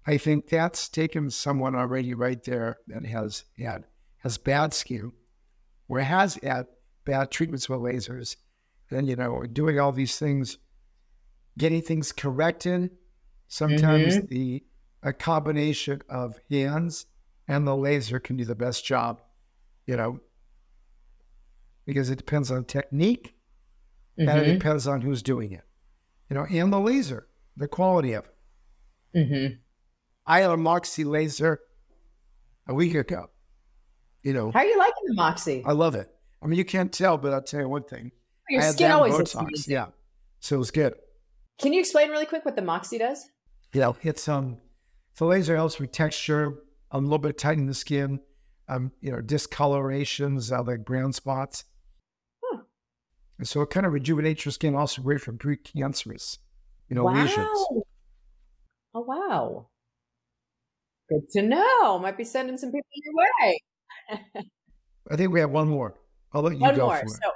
I 0.05 0.17
think 0.17 0.47
that's 0.47 0.87
taken 0.87 1.29
someone 1.29 1.75
already 1.75 2.13
right 2.13 2.41
there 2.43 2.77
that 2.87 3.05
has 3.05 3.43
had 3.57 3.85
has 4.19 4.37
bad 4.37 4.73
skin 4.73 5.11
or 5.87 5.99
has 5.99 6.35
had 6.35 6.67
bad 7.05 7.31
treatments 7.31 7.67
with 7.69 7.79
lasers. 7.79 8.35
Then, 8.89 9.05
you 9.05 9.15
know, 9.15 9.43
doing 9.43 9.79
all 9.79 9.91
these 9.91 10.17
things, 10.17 10.57
getting 11.57 11.81
things 11.81 12.11
corrected. 12.11 12.91
Sometimes 13.47 14.17
Mhm. 14.17 14.29
the 14.29 14.63
a 15.03 15.13
combination 15.13 16.01
of 16.09 16.39
hands 16.49 17.05
and 17.47 17.67
the 17.67 17.75
laser 17.75 18.19
can 18.19 18.37
do 18.37 18.45
the 18.45 18.55
best 18.55 18.85
job, 18.85 19.21
you 19.85 19.95
know, 19.95 20.19
because 21.85 22.09
it 22.09 22.17
depends 22.17 22.51
on 22.51 22.65
technique 22.65 23.35
and 24.17 24.29
it 24.39 24.43
Mhm. 24.43 24.53
depends 24.53 24.87
on 24.87 25.01
who's 25.01 25.21
doing 25.23 25.51
it, 25.51 25.63
you 26.29 26.35
know, 26.35 26.45
and 26.45 26.73
the 26.73 26.79
laser, 26.79 27.26
the 27.57 27.67
quality 27.67 28.13
of 28.13 28.25
it. 28.25 28.35
Mhm. 29.17 29.59
I 30.25 30.41
had 30.41 30.51
a 30.51 30.57
Moxi 30.57 31.03
laser 31.03 31.59
a 32.67 32.73
week 32.73 32.93
ago. 32.95 33.29
You 34.23 34.33
know, 34.33 34.51
How 34.51 34.59
are 34.59 34.65
you 34.65 34.77
liking 34.77 35.03
the 35.07 35.13
Moxi? 35.15 35.63
I 35.65 35.71
love 35.71 35.95
it. 35.95 36.09
I 36.41 36.47
mean, 36.47 36.57
you 36.57 36.65
can't 36.65 36.91
tell, 36.91 37.17
but 37.17 37.33
I'll 37.33 37.41
tell 37.41 37.61
you 37.61 37.69
one 37.69 37.83
thing. 37.83 38.11
Your 38.49 38.61
skin 38.61 38.91
always 38.91 39.13
Botox. 39.15 39.67
Yeah, 39.67 39.87
so 40.39 40.55
it 40.55 40.59
was 40.59 40.71
good. 40.71 40.93
Can 41.59 41.73
you 41.73 41.79
explain 41.79 42.09
really 42.09 42.25
quick 42.25 42.45
what 42.45 42.55
the 42.55 42.61
Moxi 42.61 42.97
does? 42.97 43.29
You 43.73 43.81
know, 43.81 43.97
it's 44.03 44.27
um, 44.27 44.57
the 45.17 45.25
laser 45.25 45.55
helps 45.55 45.79
with 45.79 45.91
texture, 45.91 46.53
a 46.91 46.99
little 46.99 47.17
bit 47.17 47.37
tightening 47.37 47.67
the 47.67 47.73
skin, 47.73 48.19
um, 48.69 48.91
you 49.01 49.11
know, 49.11 49.21
discolorations, 49.21 50.51
uh, 50.51 50.63
like 50.63 50.85
brown 50.85 51.11
spots. 51.13 51.65
Huh. 52.43 52.61
And 53.39 53.47
so 53.47 53.61
it 53.61 53.69
kind 53.69 53.85
of 53.85 53.93
rejuvenates 53.93 54.45
your 54.45 54.51
skin, 54.51 54.75
also 54.75 55.01
great 55.01 55.21
for 55.21 55.33
precancerous, 55.33 56.37
you 56.89 56.95
know, 56.95 57.03
wow. 57.03 57.13
lesions. 57.13 57.83
Oh 58.93 59.01
wow. 59.01 59.67
Good 61.09 61.29
to 61.31 61.41
know. 61.41 61.99
Might 61.99 62.17
be 62.17 62.23
sending 62.23 62.57
some 62.57 62.71
people 62.71 62.87
your 62.93 63.13
way. 63.15 64.43
I 65.11 65.15
think 65.15 65.31
we 65.31 65.39
have 65.39 65.51
one 65.51 65.69
more. 65.69 65.95
I'll 66.33 66.41
let 66.41 66.53
you 66.53 66.59
One 66.59 66.75
go 66.75 66.87
more. 66.87 66.97
for 66.97 67.05
it. 67.05 67.11
So, 67.11 67.31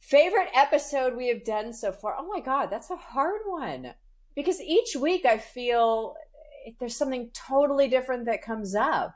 favorite 0.00 0.48
episode 0.54 1.16
we 1.16 1.28
have 1.28 1.44
done 1.44 1.72
so 1.72 1.92
far. 1.92 2.16
Oh 2.18 2.26
my 2.26 2.40
god, 2.40 2.66
that's 2.70 2.90
a 2.90 2.96
hard 2.96 3.40
one 3.46 3.94
because 4.34 4.60
each 4.60 4.96
week 4.96 5.24
I 5.24 5.38
feel 5.38 6.14
there's 6.80 6.96
something 6.96 7.30
totally 7.34 7.88
different 7.88 8.26
that 8.26 8.42
comes 8.42 8.74
up. 8.74 9.14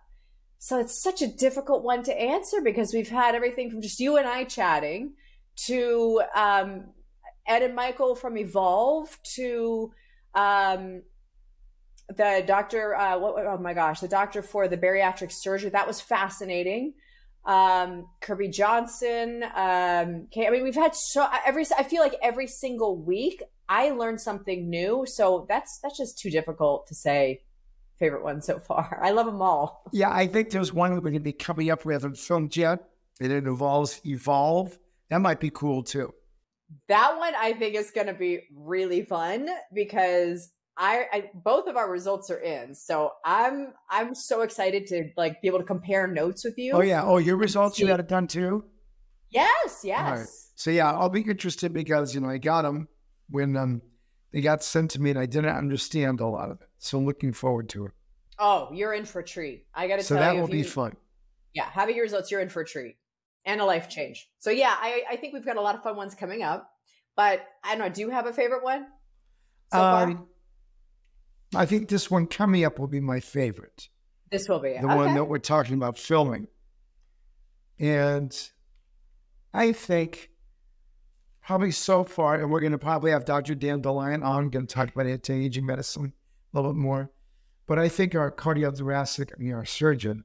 So 0.58 0.78
it's 0.78 1.00
such 1.00 1.22
a 1.22 1.26
difficult 1.28 1.84
one 1.84 2.02
to 2.04 2.20
answer 2.20 2.60
because 2.62 2.92
we've 2.92 3.08
had 3.08 3.34
everything 3.34 3.70
from 3.70 3.80
just 3.80 4.00
you 4.00 4.16
and 4.16 4.26
I 4.26 4.44
chatting 4.44 5.14
to 5.66 6.22
um, 6.34 6.86
Ed 7.48 7.62
and 7.62 7.74
Michael 7.74 8.14
from 8.14 8.36
Evolve 8.36 9.18
to 9.36 9.92
um, 10.34 11.02
the 12.08 12.44
doctor. 12.46 12.94
Uh, 12.94 13.18
what, 13.18 13.46
oh 13.46 13.58
my 13.58 13.74
gosh, 13.74 14.00
the 14.00 14.08
doctor 14.08 14.42
for 14.42 14.68
the 14.68 14.76
bariatric 14.76 15.32
surgery. 15.32 15.70
That 15.70 15.86
was 15.86 16.00
fascinating 16.00 16.94
um 17.44 18.06
kirby 18.20 18.48
johnson 18.48 19.42
um 19.54 20.26
okay 20.26 20.46
i 20.46 20.50
mean 20.50 20.64
we've 20.64 20.74
had 20.74 20.94
so 20.94 21.26
every 21.46 21.64
i 21.78 21.84
feel 21.84 22.02
like 22.02 22.16
every 22.20 22.48
single 22.48 23.00
week 23.00 23.42
i 23.68 23.90
learn 23.90 24.18
something 24.18 24.68
new 24.68 25.06
so 25.06 25.46
that's 25.48 25.78
that's 25.82 25.96
just 25.96 26.18
too 26.18 26.30
difficult 26.30 26.86
to 26.88 26.96
say 26.96 27.40
favorite 27.98 28.22
one 28.22 28.42
so 28.42 28.58
far 28.58 29.00
i 29.04 29.12
love 29.12 29.26
them 29.26 29.40
all 29.40 29.82
Yeah, 29.92 30.10
I 30.10 30.26
think 30.26 30.50
there's 30.50 30.72
one 30.72 30.90
that 30.90 30.96
we're 30.96 31.10
going 31.10 31.14
to 31.14 31.20
be 31.20 31.32
coming 31.32 31.70
up 31.70 31.84
with 31.84 31.94
haven't 31.94 32.18
filmed 32.18 32.56
yet, 32.56 32.80
and 33.20 33.32
it 33.32 33.46
involves 33.46 34.00
Evolve. 34.04 34.78
That 35.10 35.20
might 35.20 35.40
be 35.40 35.50
cool 35.50 35.82
too. 35.82 36.12
That 36.88 37.16
one 37.18 37.34
i 37.36 37.52
think 37.52 37.74
is 37.74 37.90
going 37.90 38.06
to 38.06 38.12
be 38.14 38.40
really 38.54 39.02
fun 39.04 39.48
because 39.72 40.52
I, 40.80 41.06
I 41.12 41.30
both 41.34 41.66
of 41.66 41.76
our 41.76 41.90
results 41.90 42.30
are 42.30 42.38
in 42.38 42.74
so 42.74 43.12
i'm 43.24 43.72
i'm 43.90 44.14
so 44.14 44.42
excited 44.42 44.86
to 44.88 45.10
like 45.16 45.40
be 45.42 45.48
able 45.48 45.58
to 45.58 45.64
compare 45.64 46.06
notes 46.06 46.44
with 46.44 46.56
you 46.58 46.72
Oh 46.74 46.82
yeah. 46.82 47.02
Oh, 47.04 47.18
your 47.18 47.36
results 47.36 47.78
you 47.80 47.86
had 47.88 47.98
it 48.00 48.06
done 48.08 48.26
too. 48.28 48.64
yes 49.30 49.80
yes 49.84 50.18
right. 50.18 50.26
So 50.56 50.70
yeah, 50.70 50.90
I'll 50.92 51.08
be 51.08 51.20
interested 51.22 51.72
because 51.72 52.14
you 52.14 52.20
know 52.20 52.28
I 52.28 52.38
got 52.38 52.62
them 52.62 52.88
when 53.30 53.56
um 53.56 53.82
they 54.32 54.40
got 54.40 54.62
sent 54.62 54.90
to 54.92 55.00
me 55.00 55.10
and 55.10 55.18
I 55.18 55.26
didn't 55.26 55.54
understand 55.56 56.20
a 56.20 56.26
lot 56.26 56.50
of 56.50 56.60
it. 56.60 56.68
So 56.78 56.98
I'm 56.98 57.06
looking 57.06 57.32
forward 57.32 57.68
to 57.70 57.86
it. 57.86 57.92
oh 58.38 58.68
you're 58.72 58.92
in 58.94 59.04
for 59.04 59.20
a 59.20 59.24
treat 59.24 59.66
i 59.74 59.88
gotta 59.88 60.02
So 60.02 60.14
tell 60.14 60.22
that 60.24 60.36
will 60.36 60.44
if 60.44 60.50
be 60.50 60.58
you- 60.58 60.64
fun. 60.64 60.96
yeah, 61.54 61.68
having 61.70 61.96
your 61.96 62.04
results, 62.04 62.30
you're 62.30 62.40
in 62.40 62.48
for 62.50 62.62
a 62.62 62.66
treat 62.66 62.96
and 63.48 63.60
a 63.62 63.64
life 63.64 63.88
change. 63.88 64.28
So 64.38 64.50
yeah, 64.50 64.76
I, 64.78 65.02
I 65.10 65.16
think 65.16 65.32
we've 65.32 65.44
got 65.44 65.56
a 65.56 65.60
lot 65.60 65.74
of 65.74 65.82
fun 65.82 65.96
ones 65.96 66.14
coming 66.14 66.42
up. 66.42 66.70
But 67.16 67.44
I 67.64 67.70
don't 67.70 67.78
know. 67.80 67.88
Do 67.88 68.02
you 68.02 68.10
have 68.10 68.26
a 68.26 68.32
favorite 68.32 68.62
one 68.62 68.86
so 69.72 69.78
far? 69.78 70.04
Um, 70.04 70.28
I 71.56 71.66
think 71.66 71.88
this 71.88 72.08
one 72.10 72.26
coming 72.26 72.64
up 72.64 72.78
will 72.78 72.86
be 72.86 73.00
my 73.00 73.18
favorite. 73.18 73.88
This 74.30 74.48
will 74.48 74.60
be 74.60 74.74
the 74.74 74.84
okay. 74.84 74.94
one 74.94 75.14
that 75.14 75.24
we're 75.24 75.38
talking 75.38 75.74
about 75.74 75.98
filming. 75.98 76.46
And 77.80 78.36
I 79.54 79.72
think 79.72 80.30
probably 81.42 81.70
so 81.70 82.04
far, 82.04 82.34
and 82.34 82.50
we're 82.50 82.60
going 82.60 82.72
to 82.72 82.78
probably 82.78 83.10
have 83.10 83.24
Dr. 83.24 83.54
Dan 83.54 83.80
DeLion 83.80 84.22
on, 84.22 84.50
going 84.50 84.66
to 84.66 84.72
talk 84.72 84.90
about 84.90 85.06
anti-aging 85.06 85.64
medicine 85.64 86.12
a 86.52 86.56
little 86.56 86.72
bit 86.72 86.78
more. 86.78 87.10
But 87.66 87.78
I 87.78 87.88
think 87.88 88.14
our 88.14 88.30
cardiothoracic, 88.30 89.30
I 89.34 89.42
mean, 89.42 89.54
our 89.54 89.64
surgeon, 89.64 90.24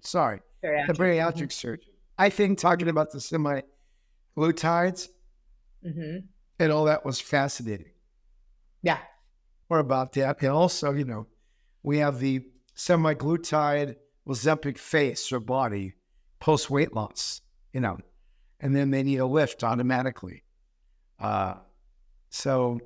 sorry, 0.00 0.40
Bariatric. 0.62 0.86
the 0.88 0.92
bariatric 0.94 1.52
surgeon, 1.52 1.93
I 2.18 2.30
think 2.30 2.58
talking 2.58 2.88
about 2.88 3.10
the 3.10 3.18
semaglutides 3.18 5.08
hmm 5.82 6.16
and 6.58 6.70
all 6.70 6.84
that 6.84 7.04
was 7.04 7.20
fascinating. 7.20 7.90
Yeah. 8.82 8.98
More 9.68 9.80
about 9.80 10.12
that. 10.12 10.40
And 10.40 10.50
also, 10.50 10.92
you 10.92 11.04
know, 11.04 11.26
we 11.82 11.98
have 11.98 12.20
the 12.20 12.46
semaglutide 12.76 13.96
Ozempic 14.28 14.78
face 14.78 15.32
or 15.32 15.40
body 15.40 15.94
post 16.38 16.70
weight 16.70 16.94
loss, 16.94 17.40
you 17.72 17.80
know, 17.80 17.98
and 18.60 18.74
then 18.74 18.90
they 18.90 19.02
need 19.02 19.18
a 19.18 19.26
lift 19.26 19.64
automatically. 19.64 20.44
Uh, 21.18 21.54
so 22.30 22.80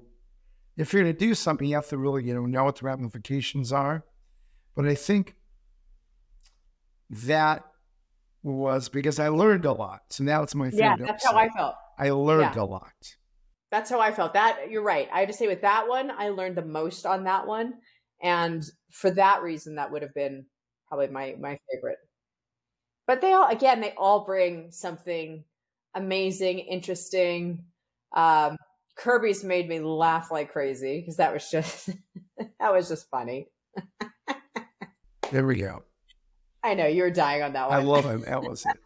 if 0.76 0.92
you're 0.92 1.02
going 1.02 1.14
to 1.14 1.18
do 1.18 1.34
something, 1.34 1.68
you 1.68 1.74
have 1.74 1.88
to 1.88 1.98
really, 1.98 2.24
you 2.24 2.34
know, 2.34 2.46
know 2.46 2.64
what 2.64 2.76
the 2.76 2.86
ramifications 2.86 3.72
are. 3.72 4.04
But 4.74 4.86
I 4.86 4.94
think 4.94 5.34
that 7.10 7.67
was 8.42 8.88
because 8.88 9.18
I 9.18 9.29
learned 9.29 9.64
a 9.64 9.72
lot. 9.72 10.03
So 10.11 10.24
now 10.24 10.42
it's 10.42 10.55
my 10.55 10.70
favorite. 10.70 11.01
Yeah, 11.01 11.07
that's 11.07 11.24
how. 11.24 11.37
I 11.37 11.48
felt. 11.48 11.74
I 11.98 12.11
learned 12.11 12.55
Yeah. 12.57 12.62
a 12.62 12.64
lot. 12.64 12.92
That's 13.70 13.90
how 13.90 14.01
I 14.01 14.12
felt. 14.12 14.33
That 14.35 14.70
you're 14.70 14.83
right. 14.83 15.09
I 15.12 15.20
have 15.20 15.29
to 15.29 15.35
say 15.35 15.46
with 15.46 15.62
that 15.62 15.88
one, 15.88 16.11
I 16.11 16.31
learned 16.31 16.57
the 16.57 16.64
most 16.64 17.05
on 17.05 17.24
that 17.24 17.46
one, 17.46 17.74
and 18.22 18.64
for 18.92 19.11
that 19.11 19.42
reason, 19.42 19.74
that 19.74 19.90
would 19.92 20.03
have 20.03 20.14
been 20.14 20.46
probably 20.88 21.09
my 21.09 21.35
my 21.38 21.59
favorite. 21.70 21.98
But 23.07 23.20
they 23.20 23.33
all, 23.33 23.48
again, 23.48 23.81
they 23.81 23.92
all 23.96 24.24
bring 24.24 24.70
something 24.70 25.44
amazing, 25.94 26.59
interesting. 26.61 27.64
Um, 28.14 28.57
Kirby's 28.96 29.42
made 29.44 29.68
me 29.68 29.81
laugh 29.81 30.31
like 30.31 30.53
crazy 30.53 31.01
because 31.01 31.16
that 31.16 31.33
was 31.33 31.48
just 31.51 31.88
that 32.61 32.72
was 32.72 32.88
just 32.88 33.09
funny. 33.11 33.48
There 35.31 35.46
we 35.46 35.57
go. 35.57 35.83
I 36.62 36.75
know 36.75 36.87
you 36.87 37.03
were 37.03 37.11
dying 37.11 37.42
on 37.42 37.53
that 37.53 37.68
one. 37.68 37.79
I 37.79 37.83
love 37.83 38.05
him. 38.05 38.23
That 38.23 38.42
was 38.42 38.64
it. 38.66 38.77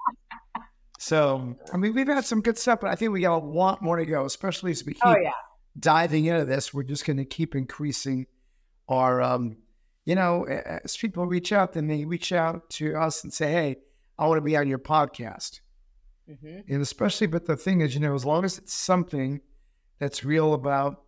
So, 0.99 1.57
I 1.73 1.77
mean, 1.79 1.95
we've 1.95 2.07
had 2.07 2.25
some 2.25 2.43
good 2.43 2.57
stuff, 2.57 2.81
but 2.81 2.91
I 2.91 2.95
think 2.95 3.13
we 3.13 3.21
got 3.21 3.37
a 3.37 3.45
lot 3.45 3.83
more 3.83 3.97
to 3.97 4.07
go, 4.07 4.25
especially 4.25 4.71
as 4.71 4.85
we 4.85 4.95
keep 4.95 5.03
Oh 5.05 5.17
yeah, 5.17 5.33
diving 5.79 6.27
into 6.27 6.45
this. 6.45 6.73
We're 6.73 6.85
just 6.85 7.05
going 7.05 7.17
to 7.17 7.25
keep 7.25 7.57
increasing 7.57 8.27
our, 8.89 9.21
um, 9.21 9.57
you 10.05 10.15
know, 10.15 10.45
as 10.45 10.97
people 10.97 11.27
reach 11.27 11.53
out, 11.53 11.73
then 11.73 11.89
they 11.89 12.05
reach 12.05 12.33
out 12.33 12.71
to 12.71 12.95
us 12.95 13.25
and 13.25 13.33
say, 13.33 13.51
hey, 13.51 13.77
I 14.19 14.29
want 14.29 14.39
to 14.39 14.43
be 14.43 14.57
on 14.57 14.69
your 14.69 14.79
podcast. 14.79 15.61
hmm 16.29 16.61
And 16.69 16.83
especially, 16.83 17.27
but 17.27 17.47
the 17.47 17.57
thing 17.57 17.81
is, 17.81 17.95
you 17.95 18.01
know, 18.01 18.15
as 18.15 18.25
long 18.25 18.45
as 18.45 18.59
it's 18.59 18.75
something 18.75 19.41
that's 19.99 20.25
real 20.25 20.55
about 20.55 21.03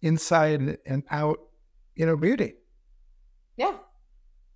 inside 0.00 0.78
and 0.86 1.02
out, 1.10 1.40
you 1.94 2.06
know, 2.06 2.16
beauty, 2.16 2.54
yeah. 3.56 3.76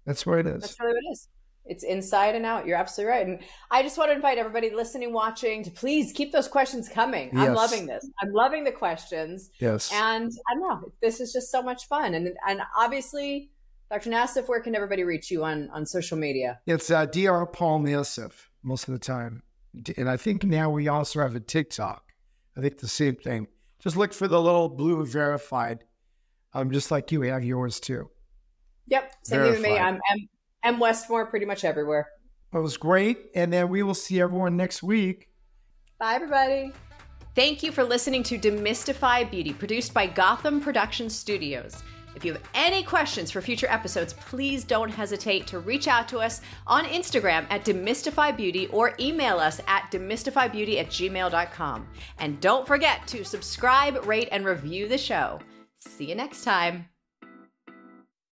That's 0.04 0.26
where 0.26 0.38
it 0.38 0.46
is. 0.46 0.60
That's 0.62 0.80
really 0.80 0.94
what 0.94 1.02
it 1.08 1.12
is. 1.12 1.28
It's 1.66 1.82
inside 1.82 2.34
and 2.34 2.44
out. 2.44 2.66
You're 2.66 2.76
absolutely 2.76 3.12
right. 3.12 3.26
And 3.26 3.38
I 3.70 3.82
just 3.82 3.96
want 3.96 4.10
to 4.10 4.14
invite 4.14 4.36
everybody 4.36 4.68
listening, 4.68 5.14
watching, 5.14 5.64
to 5.64 5.70
please 5.70 6.12
keep 6.12 6.30
those 6.30 6.46
questions 6.46 6.90
coming. 6.90 7.30
I'm 7.34 7.54
loving 7.54 7.86
this. 7.86 8.06
I'm 8.20 8.32
loving 8.32 8.64
the 8.64 8.72
questions. 8.72 9.48
yes. 9.60 9.90
And 9.92 10.30
I 10.50 10.54
don't 10.54 10.82
know, 10.82 10.92
this 11.00 11.20
is 11.20 11.32
just 11.32 11.50
so 11.50 11.62
much 11.62 11.88
fun. 11.88 12.12
And 12.14 12.28
and 12.46 12.60
obviously, 12.76 13.50
Dr. 13.90 14.10
Nassif, 14.10 14.46
where 14.46 14.60
can 14.60 14.74
everybody 14.74 15.04
reach 15.04 15.30
you 15.30 15.42
on 15.42 15.70
on 15.70 15.86
social 15.86 16.18
media? 16.18 16.60
It's 16.66 16.90
uh, 16.90 17.06
Dr. 17.06 17.46
Paul 17.46 17.80
Nassif 17.80 18.32
most 18.62 18.86
of 18.86 18.92
the 18.92 19.00
time. 19.00 19.42
And 19.96 20.08
I 20.08 20.18
think 20.18 20.44
now 20.44 20.68
we 20.70 20.88
also 20.88 21.20
have 21.20 21.34
a 21.34 21.40
TikTok. 21.40 22.12
I 22.56 22.60
think 22.60 22.78
the 22.78 22.88
same 22.88 23.16
thing. 23.16 23.48
Just 23.80 23.96
look 23.96 24.12
for 24.12 24.28
the 24.28 24.40
little 24.40 24.68
blue 24.68 25.04
verified. 25.06 25.84
Um, 26.52 26.70
just 26.70 26.90
like 26.90 27.10
you 27.10 27.22
have 27.22 27.42
yours 27.42 27.80
too. 27.80 28.10
Yep. 28.86 29.12
Same 29.24 29.42
thing 29.42 29.50
with 29.52 29.62
me. 29.62 29.78
I'm 29.78 30.00
M, 30.12 30.28
M 30.62 30.78
Westmore 30.78 31.26
pretty 31.26 31.46
much 31.46 31.64
everywhere. 31.64 32.08
It 32.52 32.58
was 32.58 32.76
great. 32.76 33.18
And 33.34 33.52
then 33.52 33.68
we 33.68 33.82
will 33.82 33.94
see 33.94 34.20
everyone 34.20 34.56
next 34.56 34.82
week. 34.82 35.28
Bye, 35.98 36.14
everybody. 36.14 36.72
Thank 37.34 37.64
you 37.64 37.72
for 37.72 37.82
listening 37.82 38.22
to 38.24 38.38
Demystify 38.38 39.28
Beauty, 39.28 39.52
produced 39.52 39.92
by 39.92 40.06
Gotham 40.06 40.60
Production 40.60 41.10
Studios. 41.10 41.82
If 42.14 42.24
you 42.24 42.32
have 42.32 42.42
any 42.54 42.84
questions 42.84 43.32
for 43.32 43.40
future 43.40 43.66
episodes, 43.68 44.12
please 44.12 44.62
don't 44.62 44.88
hesitate 44.88 45.48
to 45.48 45.58
reach 45.58 45.88
out 45.88 46.06
to 46.08 46.18
us 46.18 46.40
on 46.66 46.84
Instagram 46.84 47.44
at 47.50 47.64
demystifybeauty 47.64 48.72
or 48.72 48.94
email 49.00 49.38
us 49.38 49.60
at 49.66 49.90
demystifybeauty 49.90 50.78
at 50.78 50.86
gmail.com. 50.88 51.88
And 52.18 52.40
don't 52.40 52.66
forget 52.66 53.04
to 53.08 53.24
subscribe, 53.24 54.06
rate, 54.06 54.28
and 54.30 54.44
review 54.44 54.86
the 54.86 54.98
show. 54.98 55.40
See 55.78 56.04
you 56.04 56.14
next 56.14 56.44
time. 56.44 56.88